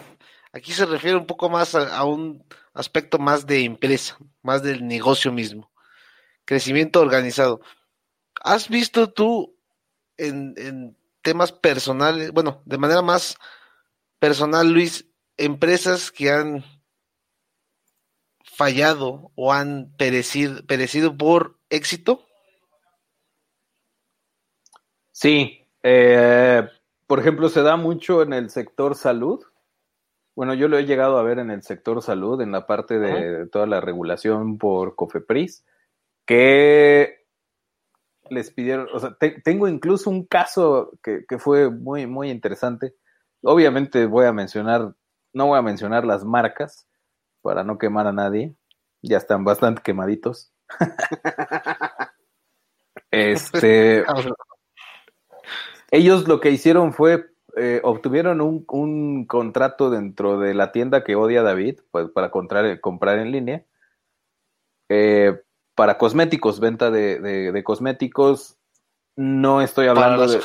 [0.51, 4.85] Aquí se refiere un poco más a, a un aspecto más de empresa, más del
[4.87, 5.72] negocio mismo.
[6.45, 7.61] Crecimiento organizado.
[8.41, 9.55] ¿Has visto tú
[10.17, 13.37] en, en temas personales, bueno, de manera más
[14.19, 16.63] personal, Luis, empresas que han
[18.43, 22.25] fallado o han perecido, perecido por éxito?
[25.11, 26.67] Sí, eh,
[27.07, 29.43] por ejemplo, se da mucho en el sector salud.
[30.35, 33.47] Bueno, yo lo he llegado a ver en el sector salud, en la parte de
[33.47, 35.63] toda la regulación por COFEPRIS,
[36.25, 37.23] que
[38.29, 42.95] les pidieron, o sea, tengo incluso un caso que, que, fue muy, muy interesante.
[43.41, 44.93] Obviamente voy a mencionar,
[45.33, 46.87] no voy a mencionar las marcas
[47.41, 48.55] para no quemar a nadie,
[49.01, 50.53] ya están bastante quemaditos.
[53.11, 54.05] este,
[55.91, 57.25] ellos lo que hicieron fue,
[57.57, 62.79] eh, obtuvieron un, un, contrato dentro de la tienda que odia David, pues, para comprar,
[62.79, 63.65] comprar en línea,
[64.89, 65.39] eh,
[65.75, 68.57] para cosméticos, venta de, de, cosméticos.
[69.15, 70.39] No estoy hablando de...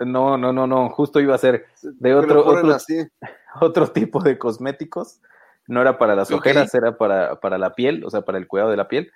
[0.00, 2.76] No, no, no, no, justo iba a ser de otro, otro,
[3.60, 5.20] otro, tipo de cosméticos.
[5.66, 8.70] No era para las ojeras, era para, para la piel, o sea, para el cuidado
[8.70, 9.10] de la piel.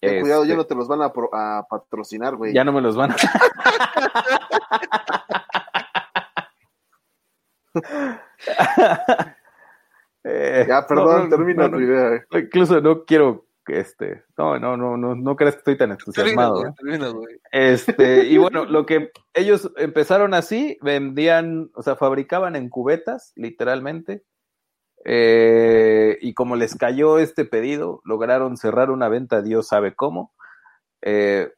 [0.00, 2.52] cuidado, ya este no te los van a, a patrocinar, güey.
[2.52, 3.16] Ya no me los van a.
[10.24, 12.22] Eh, ya, perdón, termina tu idea.
[12.32, 16.64] Incluso no quiero este, no, no, no, no, no creas que estoy tan entusiasmado.
[17.52, 24.24] este, y bueno, lo que ellos empezaron así, vendían, o sea, fabricaban en cubetas, literalmente,
[25.04, 30.32] eh, y como les cayó este pedido, lograron cerrar una venta, Dios sabe cómo.
[31.02, 31.52] Eh,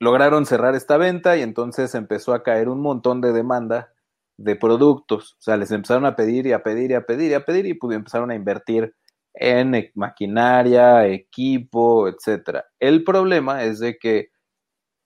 [0.00, 3.92] lograron cerrar esta venta y entonces empezó a caer un montón de demanda
[4.36, 5.34] de productos.
[5.38, 7.66] O sea, les empezaron a pedir y a pedir y a pedir y a pedir
[7.66, 8.94] y pues, empezaron a invertir
[9.34, 12.66] en e, maquinaria, equipo, etcétera.
[12.78, 14.30] El problema es de que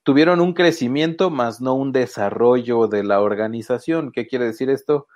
[0.03, 4.11] tuvieron un crecimiento más no un desarrollo de la organización.
[4.11, 5.07] ¿Qué quiere decir esto?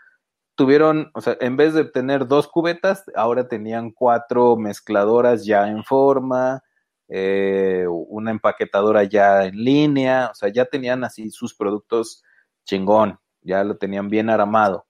[0.56, 5.84] Tuvieron, o sea, en vez de tener dos cubetas, ahora tenían cuatro mezcladoras ya en
[5.84, 6.62] forma,
[7.10, 12.23] eh, una empaquetadora ya en línea, o sea, ya tenían así sus productos
[12.65, 14.86] chingón, ya lo tenían bien armado.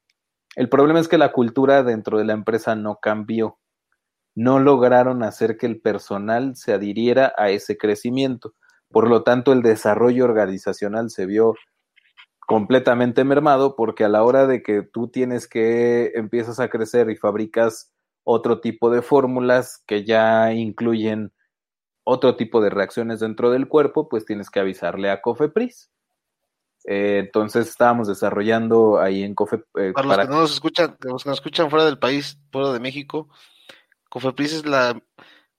[0.55, 3.57] El problema es que la cultura dentro de la empresa no cambió.
[4.35, 8.53] No lograron hacer que el personal se adhiriera a ese crecimiento.
[8.89, 11.55] Por lo tanto, el desarrollo organizacional se vio
[12.45, 17.15] completamente mermado porque a la hora de que tú tienes que empiezas a crecer y
[17.15, 17.91] fabricas
[18.23, 21.31] otro tipo de fórmulas que ya incluyen
[22.03, 25.89] otro tipo de reacciones dentro del cuerpo, pues tienes que avisarle a Cofepris.
[26.85, 29.67] Eh, entonces estábamos desarrollando ahí en Cofepris.
[29.77, 32.73] Eh, para, los que no nos escuchan, los que nos escuchan fuera del país, fuera
[32.73, 33.29] de México,
[34.13, 35.01] Cofepris es la,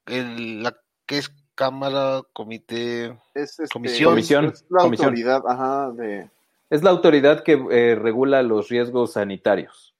[0.06, 4.46] la que es Cámara, Comité, es este, Comisión.
[4.46, 6.30] Es la autoridad, ajá, de...
[6.70, 9.96] Es la autoridad que eh, regula los riesgos sanitarios.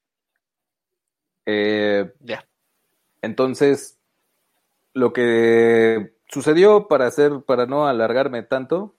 [1.44, 2.46] ya.
[3.22, 3.98] Entonces,
[4.92, 8.94] lo que sucedió para hacer, para no alargarme tanto,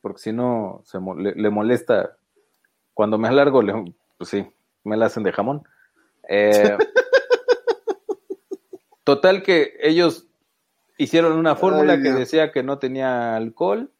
[0.00, 2.18] porque si no se le, molesta
[2.94, 4.46] cuando me alargo, le, pues sí,
[4.84, 5.66] me la hacen de jamón.
[6.28, 6.78] Eh,
[9.06, 10.26] total que ellos
[10.98, 13.92] hicieron una fórmula que decía que no tenía alcohol,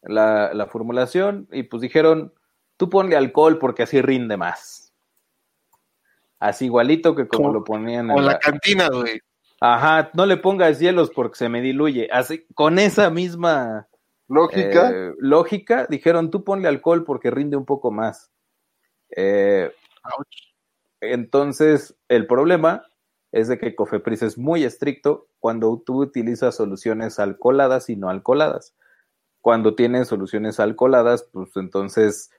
[0.00, 2.32] la, la, formulación, y pues dijeron,
[2.78, 4.94] tú ponle alcohol porque así rinde más.
[6.38, 9.20] Así igualito que como, lo ponían en la, la cantina, güey.
[9.60, 12.08] Ajá, no le pongas hielos porque se me diluye.
[12.10, 13.86] Así, con esa misma
[14.28, 18.32] lógica, eh, lógica dijeron tú ponle alcohol porque rinde un poco más.
[19.14, 19.70] Eh,
[21.02, 22.86] entonces, el problema
[23.32, 28.76] es de que Cofepris es muy estricto cuando tú utilizas soluciones alcoholadas y no alcoholadas.
[29.40, 32.30] Cuando tienes soluciones alcoholadas, pues entonces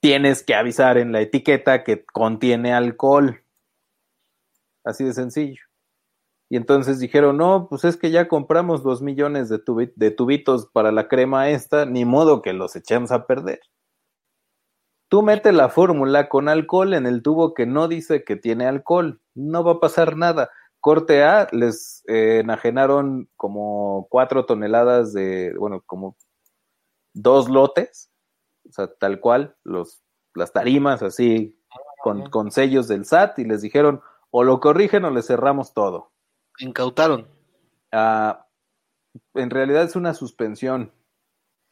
[0.00, 3.42] tienes que avisar en la etiqueta que contiene alcohol.
[4.84, 5.62] Así de sencillo.
[6.48, 9.60] Y entonces dijeron, no, pues es que ya compramos dos millones de,
[9.96, 13.60] de tubitos para la crema esta, ni modo que los echemos a perder.
[15.08, 19.20] Tú metes la fórmula con alcohol en el tubo que no dice que tiene alcohol,
[19.36, 20.50] no va a pasar nada.
[20.80, 26.16] Corte A, les eh, enajenaron como cuatro toneladas de, bueno, como
[27.12, 28.10] dos lotes,
[28.68, 30.02] o sea, tal cual, los,
[30.34, 31.58] las tarimas así,
[32.02, 36.12] con, con sellos del SAT, y les dijeron, o lo corrigen o le cerramos todo
[36.58, 37.28] incautaron?
[37.92, 38.46] Ah,
[39.34, 40.92] en realidad es una suspensión.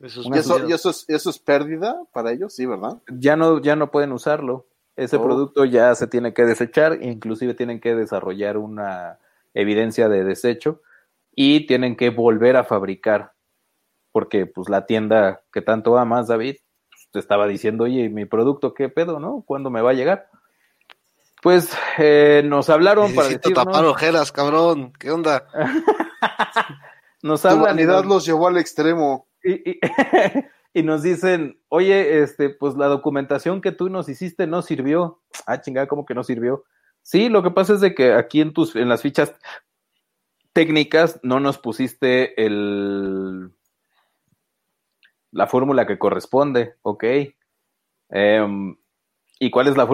[0.00, 2.54] Eso ¿Y, eso, es, pérdida para ellos?
[2.54, 3.00] Sí, ¿verdad?
[3.08, 4.66] Ya no, ya no pueden usarlo.
[4.96, 5.22] Ese oh.
[5.22, 9.18] producto ya se tiene que desechar, inclusive tienen que desarrollar una
[9.52, 10.82] evidencia de desecho
[11.34, 13.32] y tienen que volver a fabricar.
[14.12, 16.56] Porque pues la tienda que tanto amas, David,
[17.10, 19.42] te estaba diciendo, oye, mi producto, ¿qué pedo, no?
[19.46, 20.28] ¿Cuándo me va a llegar?
[21.42, 23.64] Pues eh, nos hablaron para decirnos...
[23.64, 24.92] tapar ojeras, cabrón.
[24.98, 25.46] ¿Qué onda?
[27.22, 29.28] nos Tu vanidad los llevó al extremo.
[29.42, 29.80] y, y-
[30.74, 35.22] y nos dicen, oye, este, pues la documentación que tú nos hiciste no sirvió.
[35.46, 36.64] Ah, chingada, ¿cómo que no sirvió?
[37.02, 39.34] Sí, lo que pasa es de que aquí en tus, en las fichas
[40.52, 43.52] técnicas no nos pusiste el
[45.30, 47.04] la fórmula que corresponde, ok.
[48.10, 48.76] Em,
[49.40, 49.93] ¿Y cuál es la fórmula?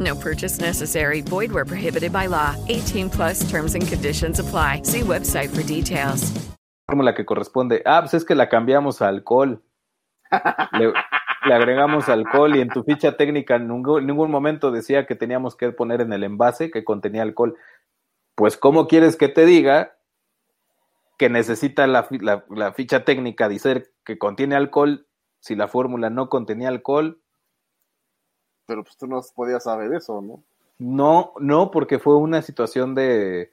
[0.00, 1.20] No purchase necessary.
[1.20, 2.56] Void where prohibited by law.
[2.68, 4.80] 18 plus terms and conditions apply.
[4.84, 6.32] See website for details.
[6.88, 7.82] fórmula que corresponde?
[7.84, 9.62] Ah, pues es que la cambiamos a alcohol.
[10.72, 10.92] Le,
[11.52, 16.00] agregamos alcohol y en tu ficha técnica en ningún, momento decía que teníamos que poner
[16.00, 17.56] en el envase que contenía alcohol.
[18.34, 19.96] Pues, ¿cómo quieres que te diga
[21.16, 25.06] que necesita la, la- la ficha técnica decir que contiene alcohol
[25.40, 27.19] si la fórmula no contenía alcohol?
[28.70, 30.44] Pero pues tú no podías saber eso, ¿no?
[30.78, 33.50] No, no, porque fue una situación de.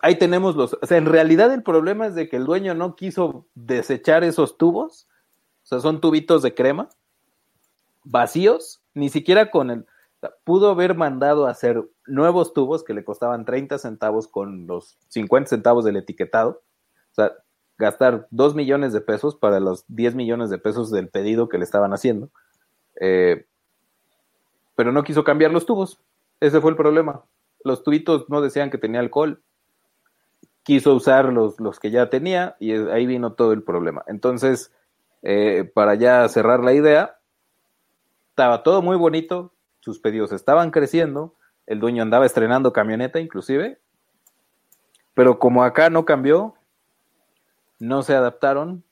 [0.00, 0.72] ahí tenemos los.
[0.80, 4.56] O sea, en realidad el problema es de que el dueño no quiso desechar esos
[4.56, 5.06] tubos.
[5.64, 6.88] O sea, son tubitos de crema
[8.04, 9.86] vacíos, ni siquiera con el.
[10.44, 15.50] pudo haber mandado a hacer nuevos tubos que le costaban 30 centavos con los 50
[15.50, 16.62] centavos del etiquetado.
[17.10, 17.32] O sea,
[17.76, 21.64] gastar 2 millones de pesos para los 10 millones de pesos del pedido que le
[21.64, 22.30] estaban haciendo.
[22.98, 23.44] Eh,
[24.74, 26.00] pero no quiso cambiar los tubos.
[26.40, 27.24] Ese fue el problema.
[27.64, 29.42] Los tubitos no decían que tenía alcohol.
[30.62, 34.04] Quiso usar los, los que ya tenía y ahí vino todo el problema.
[34.06, 34.72] Entonces,
[35.22, 37.18] eh, para ya cerrar la idea,
[38.30, 41.34] estaba todo muy bonito, sus pedidos estaban creciendo,
[41.66, 43.78] el dueño andaba estrenando camioneta inclusive,
[45.14, 46.54] pero como acá no cambió,
[47.78, 48.84] no se adaptaron,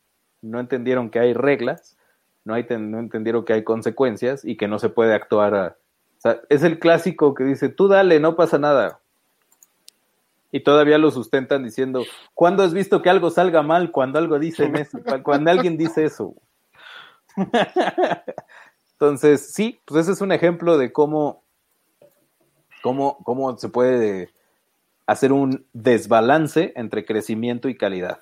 [0.43, 1.97] no entendieron que hay reglas,
[2.45, 5.77] no, hay, no entendieron que hay consecuencias y que no se puede actuar
[6.49, 9.01] es el clásico que dice, tú dale, no pasa nada.
[10.53, 14.77] Y todavía lo sustentan diciendo, ¿cuándo has visto que algo salga mal cuando algo dicen
[14.77, 14.99] eso?
[15.03, 16.35] Cu- Cuando alguien dice eso.
[18.93, 21.43] Entonces, sí, pues ese es un ejemplo de cómo,
[22.83, 24.31] cómo, cómo se puede
[25.07, 28.21] hacer un desbalance entre crecimiento y calidad.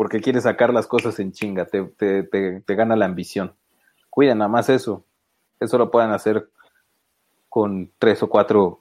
[0.00, 3.52] Porque quiere sacar las cosas en chinga, te, te, te, te gana la ambición.
[4.08, 5.04] Cuida nada más eso.
[5.60, 6.48] Eso lo pueden hacer
[7.50, 8.80] con tres o cuatro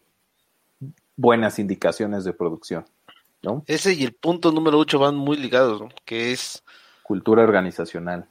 [1.18, 2.86] buenas indicaciones de producción,
[3.42, 3.66] ¿no?
[3.68, 5.90] Ese y el punto número 8 van muy ligados, ¿no?
[6.06, 6.64] Que es
[7.04, 8.26] Cultura organizacional.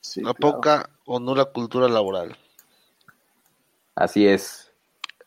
[0.00, 0.54] Sí, la claro.
[0.54, 2.34] poca o nula cultura laboral.
[3.94, 4.72] Así es.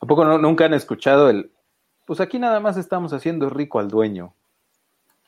[0.01, 1.51] ¿A poco no, nunca han escuchado el...
[2.07, 4.33] Pues aquí nada más estamos haciendo rico al dueño.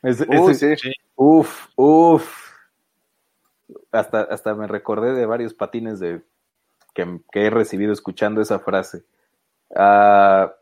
[0.01, 0.91] Es- ese- sí.
[1.15, 2.45] Uf, uf.
[3.91, 6.21] Hasta, hasta me recordé de varios patines de
[6.93, 9.03] que, que he recibido escuchando esa frase.
[9.75, 10.53] Ah,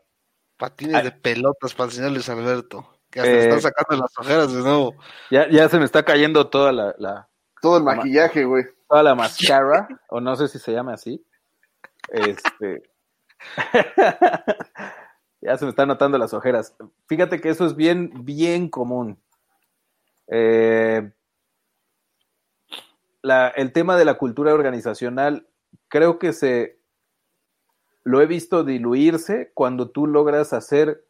[0.56, 1.04] Patines Ay.
[1.04, 2.88] de pelotas para el señor Luis Alberto.
[3.10, 3.38] Que hasta Eh.
[3.42, 4.94] están sacando las ojeras de nuevo.
[5.30, 7.28] ya, ya se me está cayendo toda la, la-
[7.60, 8.64] Todo el maquillaje, güey.
[8.88, 11.24] toda la máscara, o no sé si se llama así.
[12.08, 12.82] Este.
[15.40, 16.74] ya se me están notando las ojeras.
[17.08, 19.20] Fíjate que eso es bien, bien común.
[20.28, 21.10] Eh,
[23.56, 25.46] el tema de la cultura organizacional,
[25.88, 26.78] creo que se
[28.02, 31.04] lo he visto diluirse cuando tú logras hacer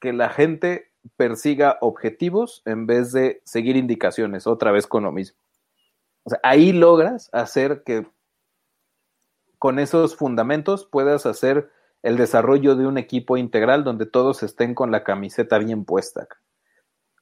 [0.00, 5.38] que la gente persiga objetivos en vez de seguir indicaciones, otra vez con lo mismo.
[6.24, 8.06] O sea, ahí logras hacer que
[9.58, 11.70] con esos fundamentos puedas hacer
[12.02, 16.28] el desarrollo de un equipo integral donde todos estén con la camiseta bien puesta.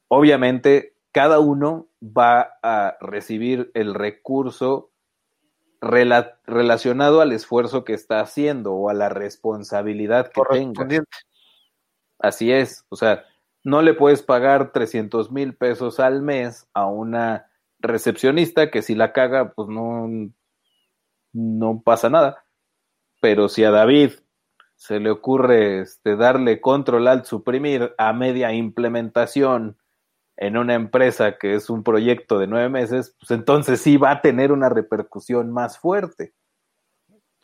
[0.09, 4.91] Obviamente, cada uno va a recibir el recurso
[5.81, 11.05] relacionado al esfuerzo que está haciendo o a la responsabilidad que tenga.
[12.19, 13.25] Así es, o sea,
[13.65, 17.51] no le puedes pagar 300 mil pesos al mes a una
[17.81, 20.09] recepcionista que si la caga, pues no,
[21.33, 22.45] no pasa nada.
[23.21, 24.13] Pero si a David
[24.77, 29.79] se le ocurre este, darle control al suprimir a media implementación
[30.37, 34.21] en una empresa que es un proyecto de nueve meses, pues entonces sí va a
[34.21, 36.33] tener una repercusión más fuerte.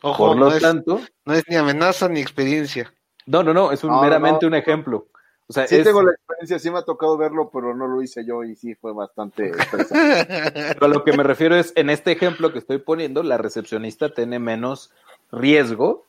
[0.01, 2.93] Ojo, Por lo tanto, no es ni amenaza ni experiencia.
[3.25, 5.07] No, no, no, es un, meramente un ejemplo.
[5.47, 8.25] O sea, sí tengo la experiencia, sí me ha tocado verlo, pero no lo hice
[8.25, 9.51] yo y sí fue bastante
[10.81, 14.39] a lo que me refiero es, en este ejemplo que estoy poniendo, la recepcionista tiene
[14.39, 14.93] menos
[15.29, 16.05] riesgo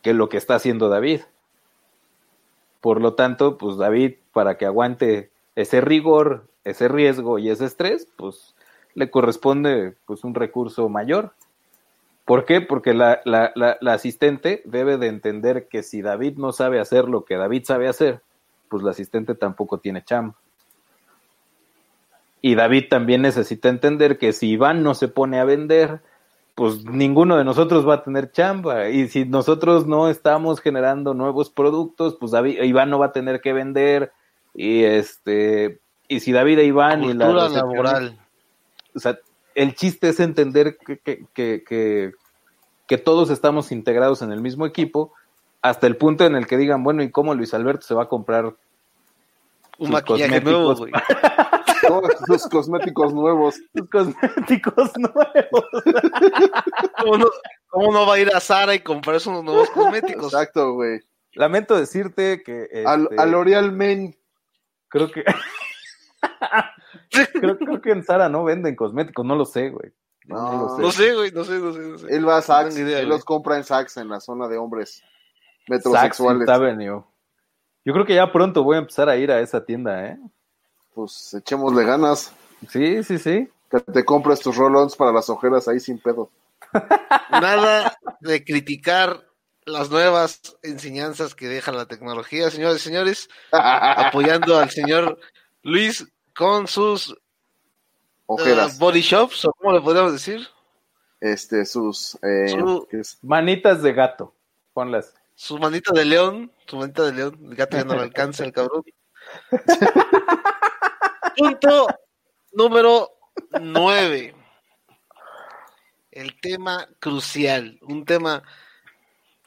[0.00, 1.22] que lo que está haciendo David.
[2.80, 8.08] Por lo tanto, pues David, para que aguante ese rigor, ese riesgo y ese estrés,
[8.16, 8.54] pues
[8.94, 11.32] le corresponde pues un recurso mayor.
[12.24, 12.60] ¿Por qué?
[12.60, 17.24] Porque la, la, la, asistente debe de entender que si David no sabe hacer lo
[17.24, 18.22] que David sabe hacer,
[18.68, 20.34] pues la asistente tampoco tiene chamba.
[22.40, 26.00] Y David también necesita entender que si Iván no se pone a vender,
[26.54, 28.88] pues ninguno de nosotros va a tener chamba.
[28.88, 33.40] Y si nosotros no estamos generando nuevos productos, pues David, Iván no va a tener
[33.40, 34.12] que vender,
[34.54, 38.18] y este, y si David e Iván y la laboral.
[38.94, 39.18] O sea,
[39.54, 42.12] el chiste es entender que, que, que,
[42.86, 45.12] que, todos estamos integrados en el mismo equipo,
[45.62, 48.08] hasta el punto en el que digan, bueno, ¿y cómo Luis Alberto se va a
[48.08, 48.54] comprar
[49.78, 50.92] un maquillaje nuevo, güey?
[52.26, 53.56] sus cosméticos nuevos.
[53.74, 55.64] Sus cosméticos nuevos.
[57.00, 57.26] ¿Cómo no,
[57.68, 60.32] ¿Cómo no va a ir a Sara y comprar unos nuevos cosméticos?
[60.32, 61.00] Exacto, güey.
[61.34, 62.68] Lamento decirte que.
[62.70, 64.16] Este, a, L'Oreal Men.
[64.94, 65.24] Creo que.
[67.40, 69.92] creo, que en Sara no venden cosméticos, no lo sé, güey.
[70.26, 71.12] No, no, sé.
[71.14, 72.14] güey, no sé, no sé, no sé.
[72.14, 75.02] Él va a Saks, él los compra en Saks, en la zona de hombres
[75.66, 76.48] metrosexuales.
[77.84, 80.16] Yo creo que ya pronto voy a empezar a ir a esa tienda, ¿eh?
[80.94, 82.32] Pues echémosle ganas.
[82.68, 83.50] Sí, sí, sí.
[83.68, 86.30] Que te compres tus roll-ons para las ojeras ahí sin pedo.
[87.30, 89.24] Nada de criticar
[89.66, 95.18] las nuevas enseñanzas que deja la tecnología, señores y señores, apoyando al señor
[95.62, 97.16] Luis con sus
[98.26, 98.76] ojeras.
[98.76, 100.46] Uh, body shops, o cómo le podríamos decir.
[101.20, 102.54] Este, sus eh,
[103.22, 104.34] manitas de gato,
[104.72, 105.14] ponlas.
[105.34, 108.52] Su manita de león, su manita de león, el gato ya no le alcanza el
[108.52, 108.84] cabrón.
[111.36, 111.86] Punto
[112.52, 113.10] número
[113.60, 114.34] nueve.
[116.10, 118.44] El tema crucial, un tema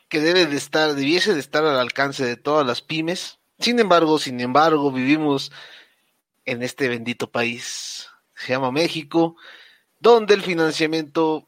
[0.10, 3.39] que debe de estar, debiese de estar al alcance de todas las pymes.
[3.60, 5.51] Sin embargo, sin embargo, vivimos
[6.45, 9.36] en este bendito país, se llama México,
[9.99, 11.47] donde el financiamiento,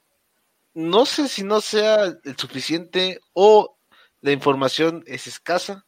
[0.74, 3.78] no sé si no sea el suficiente o
[4.22, 5.86] la información es escasa,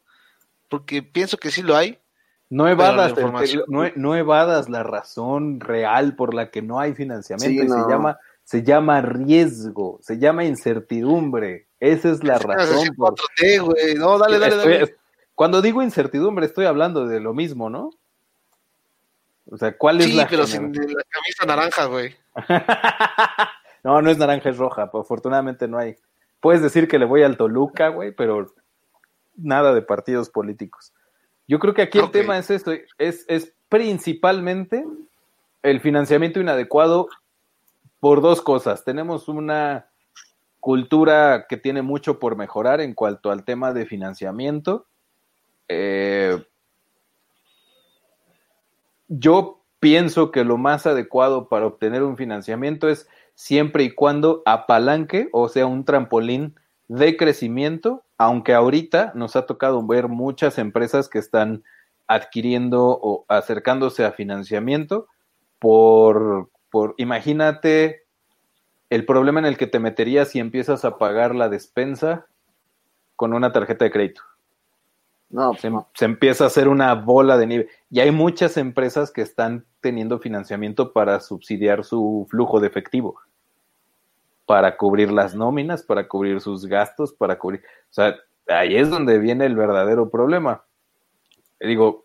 [0.69, 1.99] porque pienso que sí lo hay.
[2.49, 3.13] No evadas,
[3.67, 8.63] no, evadas la razón real por la que no hay financiamiento y se llama se
[8.63, 11.67] llama riesgo, se llama incertidumbre.
[11.79, 12.89] Esa es la razón.
[13.97, 14.95] No, dale, dale, dale.
[15.35, 17.91] Cuando digo incertidumbre, estoy hablando de lo mismo, ¿no?
[19.49, 20.23] O sea, ¿cuál es la.
[20.23, 22.15] Sí, pero sin la camisa naranja, güey.
[23.83, 24.91] no, no es naranja, es roja.
[24.91, 25.95] Pues, afortunadamente no hay.
[26.39, 28.53] Puedes decir que le voy al Toluca, güey, pero
[29.35, 30.93] nada de partidos políticos.
[31.47, 34.85] Yo creo que aquí el tema es esto: es, es principalmente
[35.63, 37.07] el financiamiento inadecuado
[38.01, 38.83] por dos cosas.
[38.83, 39.87] Tenemos una
[40.59, 44.87] cultura que tiene mucho por mejorar en cuanto al tema de financiamiento.
[45.69, 46.43] Eh,
[49.07, 55.29] yo pienso que lo más adecuado para obtener un financiamiento es siempre y cuando apalanque,
[55.31, 56.55] o sea, un trampolín
[56.87, 61.63] de crecimiento, aunque ahorita nos ha tocado ver muchas empresas que están
[62.07, 65.07] adquiriendo o acercándose a financiamiento
[65.59, 68.05] por por, imagínate
[68.89, 72.26] el problema en el que te meterías si empiezas a pagar la despensa
[73.15, 74.22] con una tarjeta de crédito.
[75.30, 77.69] No, se, se, empieza a hacer una bola de nieve.
[77.89, 83.22] Y hay muchas empresas que están teniendo financiamiento para subsidiar su flujo de efectivo,
[84.45, 87.61] para cubrir las nóminas, para cubrir sus gastos, para cubrir...
[87.89, 88.15] O sea,
[88.47, 90.63] ahí es donde viene el verdadero problema.
[91.59, 92.03] Digo,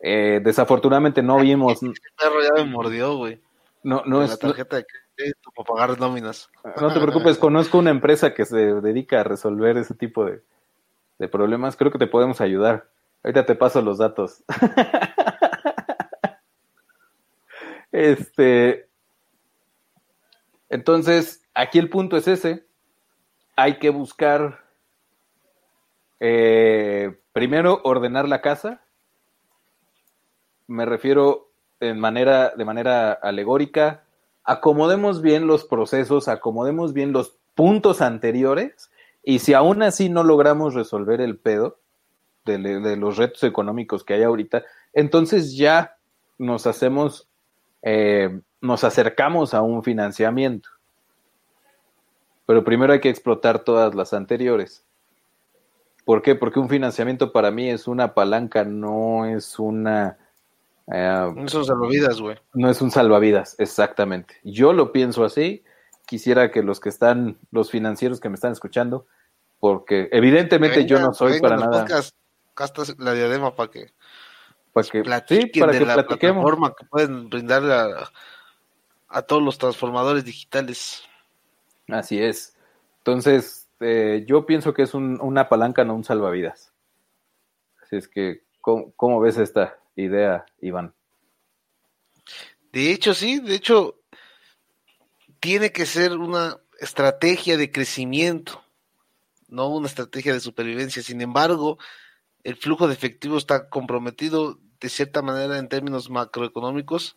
[0.00, 3.40] Eh, desafortunadamente no vimos, El perro ya me mordió, güey.
[3.88, 4.86] No, no es, la tarjeta de
[5.16, 6.50] crédito para pagar nóminas.
[6.78, 10.42] no te preocupes, conozco una empresa que se dedica a resolver ese tipo de,
[11.18, 11.74] de problemas.
[11.74, 12.90] Creo que te podemos ayudar.
[13.24, 14.44] Ahorita te paso los datos.
[17.92, 18.90] este.
[20.68, 22.66] Entonces, aquí el punto es ese.
[23.56, 24.66] Hay que buscar.
[26.20, 28.82] eh, primero, ordenar la casa.
[30.66, 31.47] Me refiero
[31.80, 34.04] en manera, de manera alegórica.
[34.44, 38.90] Acomodemos bien los procesos, acomodemos bien los puntos anteriores.
[39.22, 41.78] Y si aún así no logramos resolver el pedo
[42.44, 45.96] de, de los retos económicos que hay ahorita, entonces ya
[46.38, 47.28] nos hacemos,
[47.82, 50.70] eh, nos acercamos a un financiamiento.
[52.46, 54.84] Pero primero hay que explotar todas las anteriores.
[56.04, 56.34] ¿Por qué?
[56.34, 60.16] Porque un financiamiento para mí es una palanca, no es una...
[60.92, 62.36] eh, Eso se lo olvidas, güey.
[62.54, 64.36] no es un salvavidas, exactamente.
[64.44, 65.64] Yo lo pienso así.
[66.06, 69.06] Quisiera que los que están, los financieros que me están escuchando,
[69.60, 71.86] porque evidentemente yo no soy para nada.
[72.56, 73.92] Gastas la diadema para que
[74.72, 76.42] Para que, sí, para de que la platiquemos.
[76.42, 78.10] plataforma que pueden brindarle a,
[79.08, 81.02] a todos los transformadores digitales.
[81.88, 82.56] Así es.
[82.98, 86.72] Entonces, eh, yo pienso que es un- una palanca, no un salvavidas.
[87.82, 90.94] Así es que, ¿cómo, cómo ves esta idea, Iván?
[92.72, 93.96] De hecho, sí, de hecho,
[95.40, 98.62] tiene que ser una estrategia de crecimiento,
[99.48, 101.02] no una estrategia de supervivencia.
[101.02, 101.78] Sin embargo,
[102.44, 107.16] el flujo de efectivo está comprometido de cierta manera en términos macroeconómicos.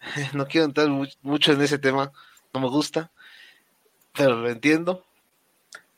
[0.34, 2.12] No quiero entrar mu- mucho en ese tema,
[2.52, 3.12] no me gusta,
[4.14, 5.04] pero lo entiendo.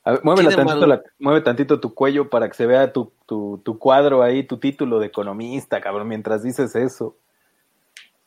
[0.05, 3.61] A ver, muévela tantito la- mueve tantito tu cuello para que se vea tu, tu,
[3.65, 7.17] tu cuadro ahí, tu título de economista, cabrón, mientras dices eso.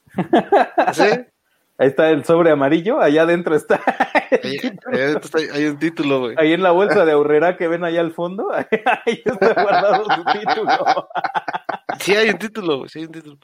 [0.94, 1.04] ¿Sí?
[1.80, 3.80] Ahí está el sobre amarillo, allá adentro está.
[4.44, 4.58] Ahí,
[5.16, 6.36] está- hay un título, güey.
[6.40, 8.52] Ahí en la bolsa de ahorrera que ven allá al fondo,
[9.06, 11.08] ahí está guardado su título.
[12.00, 13.38] Sí hay un título, güey, sí hay un título.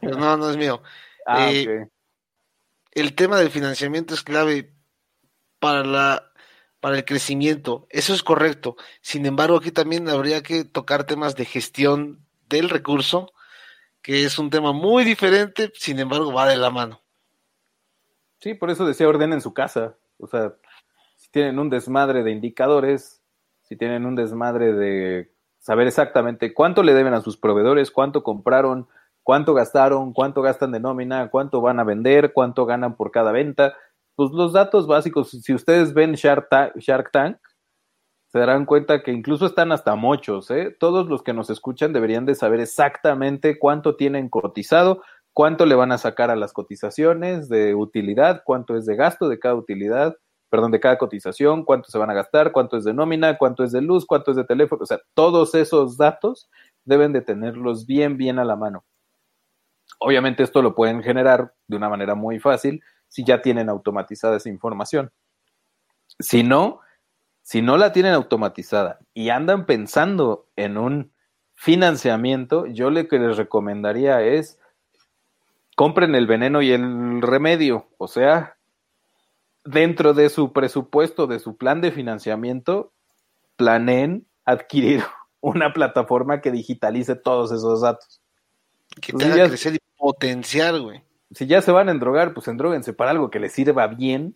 [0.00, 0.80] Pero no, no es mío.
[1.26, 1.88] Ah, Eh,
[2.92, 4.72] el tema del financiamiento es clave
[5.58, 6.29] para la
[6.80, 7.86] para el crecimiento.
[7.90, 8.76] Eso es correcto.
[9.02, 13.32] Sin embargo, aquí también habría que tocar temas de gestión del recurso,
[14.02, 17.02] que es un tema muy diferente, sin embargo, va de la mano.
[18.40, 19.96] Sí, por eso decía ordenen su casa.
[20.18, 20.54] O sea,
[21.16, 23.22] si tienen un desmadre de indicadores,
[23.62, 28.88] si tienen un desmadre de saber exactamente cuánto le deben a sus proveedores, cuánto compraron,
[29.22, 33.76] cuánto gastaron, cuánto gastan de nómina, cuánto van a vender, cuánto ganan por cada venta,
[34.16, 37.38] pues los datos básicos, si ustedes ven Shark, Ta- Shark Tank,
[38.28, 40.76] se darán cuenta que incluso están hasta mochos, ¿eh?
[40.78, 45.02] Todos los que nos escuchan deberían de saber exactamente cuánto tienen cotizado,
[45.32, 49.40] cuánto le van a sacar a las cotizaciones de utilidad, cuánto es de gasto de
[49.40, 50.14] cada utilidad,
[50.48, 53.72] perdón, de cada cotización, cuánto se van a gastar, cuánto es de nómina, cuánto es
[53.72, 56.48] de luz, cuánto es de teléfono, o sea, todos esos datos
[56.84, 58.84] deben de tenerlos bien, bien a la mano.
[59.98, 62.80] Obviamente esto lo pueden generar de una manera muy fácil
[63.10, 65.12] si ya tienen automatizada esa información.
[66.18, 66.80] Si no,
[67.42, 71.12] si no la tienen automatizada y andan pensando en un
[71.54, 74.58] financiamiento, yo lo que les recomendaría es
[75.76, 78.56] compren el veneno y el remedio, o sea,
[79.64, 82.92] dentro de su presupuesto, de su plan de financiamiento,
[83.56, 85.02] planeen adquirir
[85.40, 88.20] una plataforma que digitalice todos esos datos.
[89.00, 91.02] Que te haga crecer y potenciar, güey.
[91.32, 94.34] Si ya se van a endrogar, pues endróguense para algo que les sirva bien.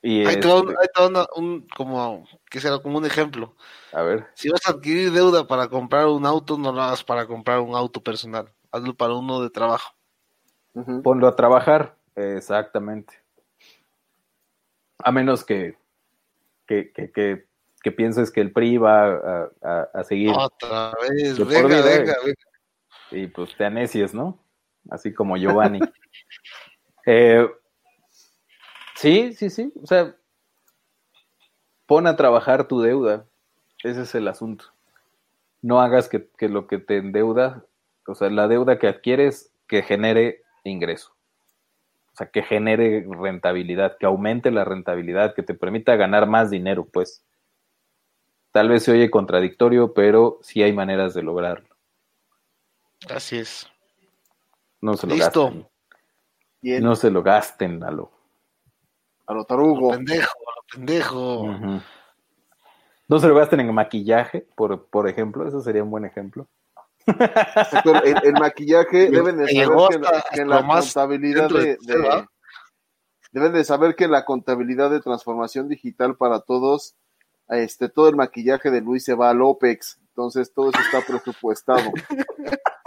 [0.00, 3.56] Y un, este, ahí te va una- un- como, que será como un ejemplo.
[3.92, 7.26] a ver, Si vas a adquirir deuda para comprar un auto, no lo hagas para
[7.26, 8.52] comprar un auto personal.
[8.70, 9.94] Hazlo para uno de trabajo.
[11.02, 11.96] Ponlo a trabajar.
[12.16, 13.14] Exactamente.
[14.98, 15.76] A menos que,
[16.66, 17.46] que, que, que,
[17.82, 22.14] que pienses que el PRI va a, a- a seguir Otra vez, venga, vida, venga,
[22.24, 22.34] venga.
[23.10, 24.38] y pues te anecies, ¿no?
[24.90, 25.80] Así como Giovanni.
[27.06, 27.46] Eh,
[28.94, 29.70] sí, sí, sí.
[29.82, 30.16] O sea,
[31.84, 33.26] pon a trabajar tu deuda.
[33.82, 34.72] Ese es el asunto.
[35.60, 37.66] No hagas que, que lo que te endeuda,
[38.06, 41.14] o sea, la deuda que adquieres, que genere ingreso.
[42.14, 46.86] O sea, que genere rentabilidad, que aumente la rentabilidad, que te permita ganar más dinero,
[46.90, 47.24] pues.
[48.52, 51.68] Tal vez se oye contradictorio, pero sí hay maneras de lograrlo.
[53.10, 53.68] Así es.
[54.84, 55.44] No se lo Listo.
[55.46, 55.68] gasten.
[56.60, 58.10] Bien, No se lo gasten a lo.
[59.26, 59.92] a lo tarugo.
[59.92, 61.46] Pendejo, a lo pendejo.
[63.08, 65.48] No se lo gasten en maquillaje, por, por ejemplo.
[65.48, 66.46] Eso sería un buen ejemplo.
[67.06, 70.00] El, el maquillaje deben de saber
[70.32, 72.26] que, la más contabilidad de, de- de- ¿verdad?
[73.32, 76.94] deben de saber que en la contabilidad de transformación digital para todos,
[77.48, 81.90] este todo el maquillaje de Luis se va al OPEX, entonces todo eso está presupuestado.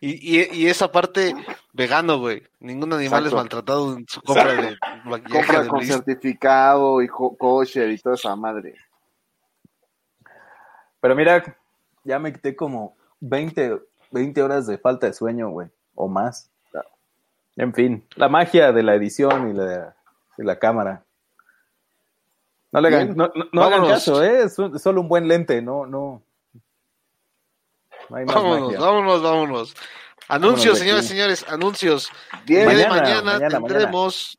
[0.00, 1.34] Y, y, y esa parte
[1.72, 2.42] vegano, güey.
[2.60, 7.90] Ningún animal es maltratado en su compra de maquillaje Compra de con certificado y kosher
[7.90, 8.74] y toda esa madre.
[11.00, 11.42] Pero mira,
[12.04, 13.80] ya me quité como 20,
[14.10, 16.48] 20 horas de falta de sueño, güey, o más.
[17.56, 19.94] En fin, la magia de la edición y la,
[20.38, 21.04] y la cámara.
[22.70, 24.44] No le hagan, no, no- no hagan caso, ¿eh?
[24.44, 26.22] es, un- es solo un buen lente, no, no.
[28.12, 28.80] No hay más Vámonos, magia.
[28.80, 29.74] vámonos, vámonos.
[30.28, 32.10] Anuncios, Vámonos señores, señores, anuncios.
[32.44, 34.38] Bien, Mañana, mañana, mañana, tendremos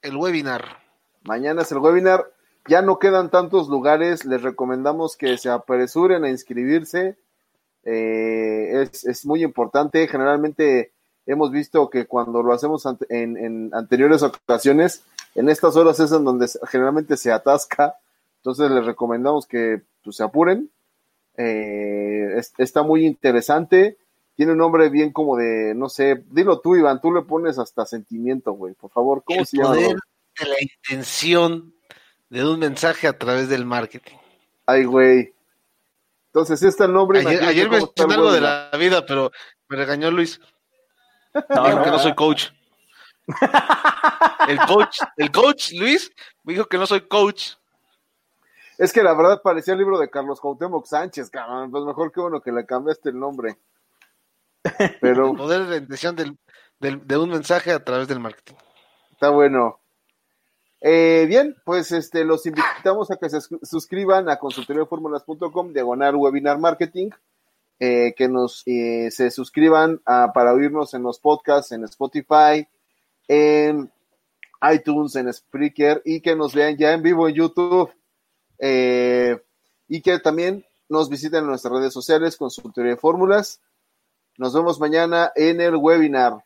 [0.00, 0.78] el webinar.
[1.24, 2.30] Mañana es el webinar.
[2.68, 4.24] Ya no quedan tantos lugares.
[4.24, 7.16] Les recomendamos que se apresuren a inscribirse.
[7.84, 10.06] Eh, es, es muy importante.
[10.06, 10.92] Generalmente
[11.26, 15.04] hemos visto que cuando lo hacemos ante- en, en anteriores ocasiones,
[15.34, 17.96] en estas horas es en donde generalmente se atasca.
[18.36, 20.70] Entonces les recomendamos que pues, se apuren.
[21.36, 23.98] Eh, es- está muy interesante.
[24.34, 27.84] Tiene un nombre bien como de, no sé, dilo tú, Iván, tú le pones hasta
[27.86, 28.74] sentimiento, güey.
[28.74, 29.70] Por favor, ¿cómo El se llama?
[29.70, 29.96] poder
[30.40, 31.74] de la intención
[32.30, 34.16] de un mensaje a través del marketing.
[34.66, 35.34] Ay, güey.
[36.28, 37.18] Entonces, el nombre.
[37.20, 39.30] Ayer, está mencioné algo de la vida, pero
[39.68, 40.40] me regañó Luis.
[41.34, 42.48] No, Dijo no, que no soy coach.
[44.48, 46.10] El coach, el coach, Luis,
[46.42, 47.52] me dijo que no soy coach.
[48.82, 51.70] Es que la verdad parecía el libro de Carlos Cuauhtémoc Sánchez, cabrón.
[51.70, 53.56] Pues mejor que bueno que le cambiaste el nombre.
[55.00, 56.36] Pero El poder de intención del,
[56.80, 58.54] del- de un mensaje a través del marketing.
[59.12, 59.78] está bueno.
[60.80, 66.58] Eh, bien, pues este los invitamos a que se sus- suscriban a consultoriaformulas.com, diagonal webinar
[66.58, 67.10] marketing,
[67.78, 72.66] eh, que nos eh, se suscriban a- para oírnos en los podcasts, en Spotify,
[73.28, 73.92] en
[74.72, 77.92] iTunes, en Spreaker y que nos vean ya en vivo en YouTube.
[78.58, 79.40] Eh,
[79.88, 83.60] y que también nos visiten en nuestras redes sociales, Consultoría de Fórmulas.
[84.36, 86.44] Nos vemos mañana en el webinar.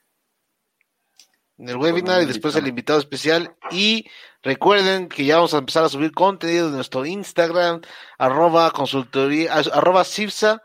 [1.58, 3.56] En el webinar y después el invitado especial.
[3.70, 4.08] Y
[4.42, 7.80] recuerden que ya vamos a empezar a subir contenido de nuestro Instagram,
[8.18, 10.62] arroba consultoría, arroba cipsa,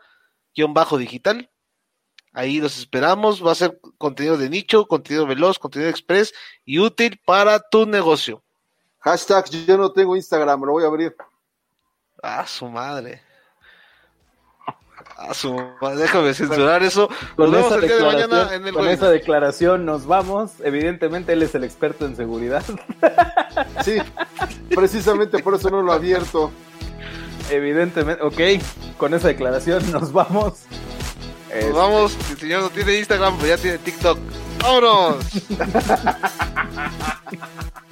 [0.54, 1.50] guion bajo digital.
[2.32, 3.44] Ahí los esperamos.
[3.44, 6.32] Va a ser contenido de nicho, contenido veloz, contenido express
[6.64, 8.42] y útil para tu negocio.
[9.00, 11.16] Hashtag yo no tengo Instagram, lo voy a abrir.
[12.22, 13.20] Ah, su madre.
[15.18, 15.96] Ah, su madre.
[16.02, 17.08] Déjame censurar eso.
[17.36, 20.52] Nos Con, vemos esa el día de mañana en el con esa declaración nos vamos.
[20.62, 22.62] Evidentemente él es el experto en seguridad.
[23.84, 23.98] Sí,
[24.74, 26.50] precisamente por eso no lo abierto.
[27.50, 28.62] Evidentemente, ok.
[28.96, 30.60] Con esa declaración nos vamos.
[31.50, 32.16] Nos Es- vamos.
[32.30, 34.18] El señor no tiene Instagram, pero ya tiene TikTok.
[34.62, 35.16] ¡Vámonos!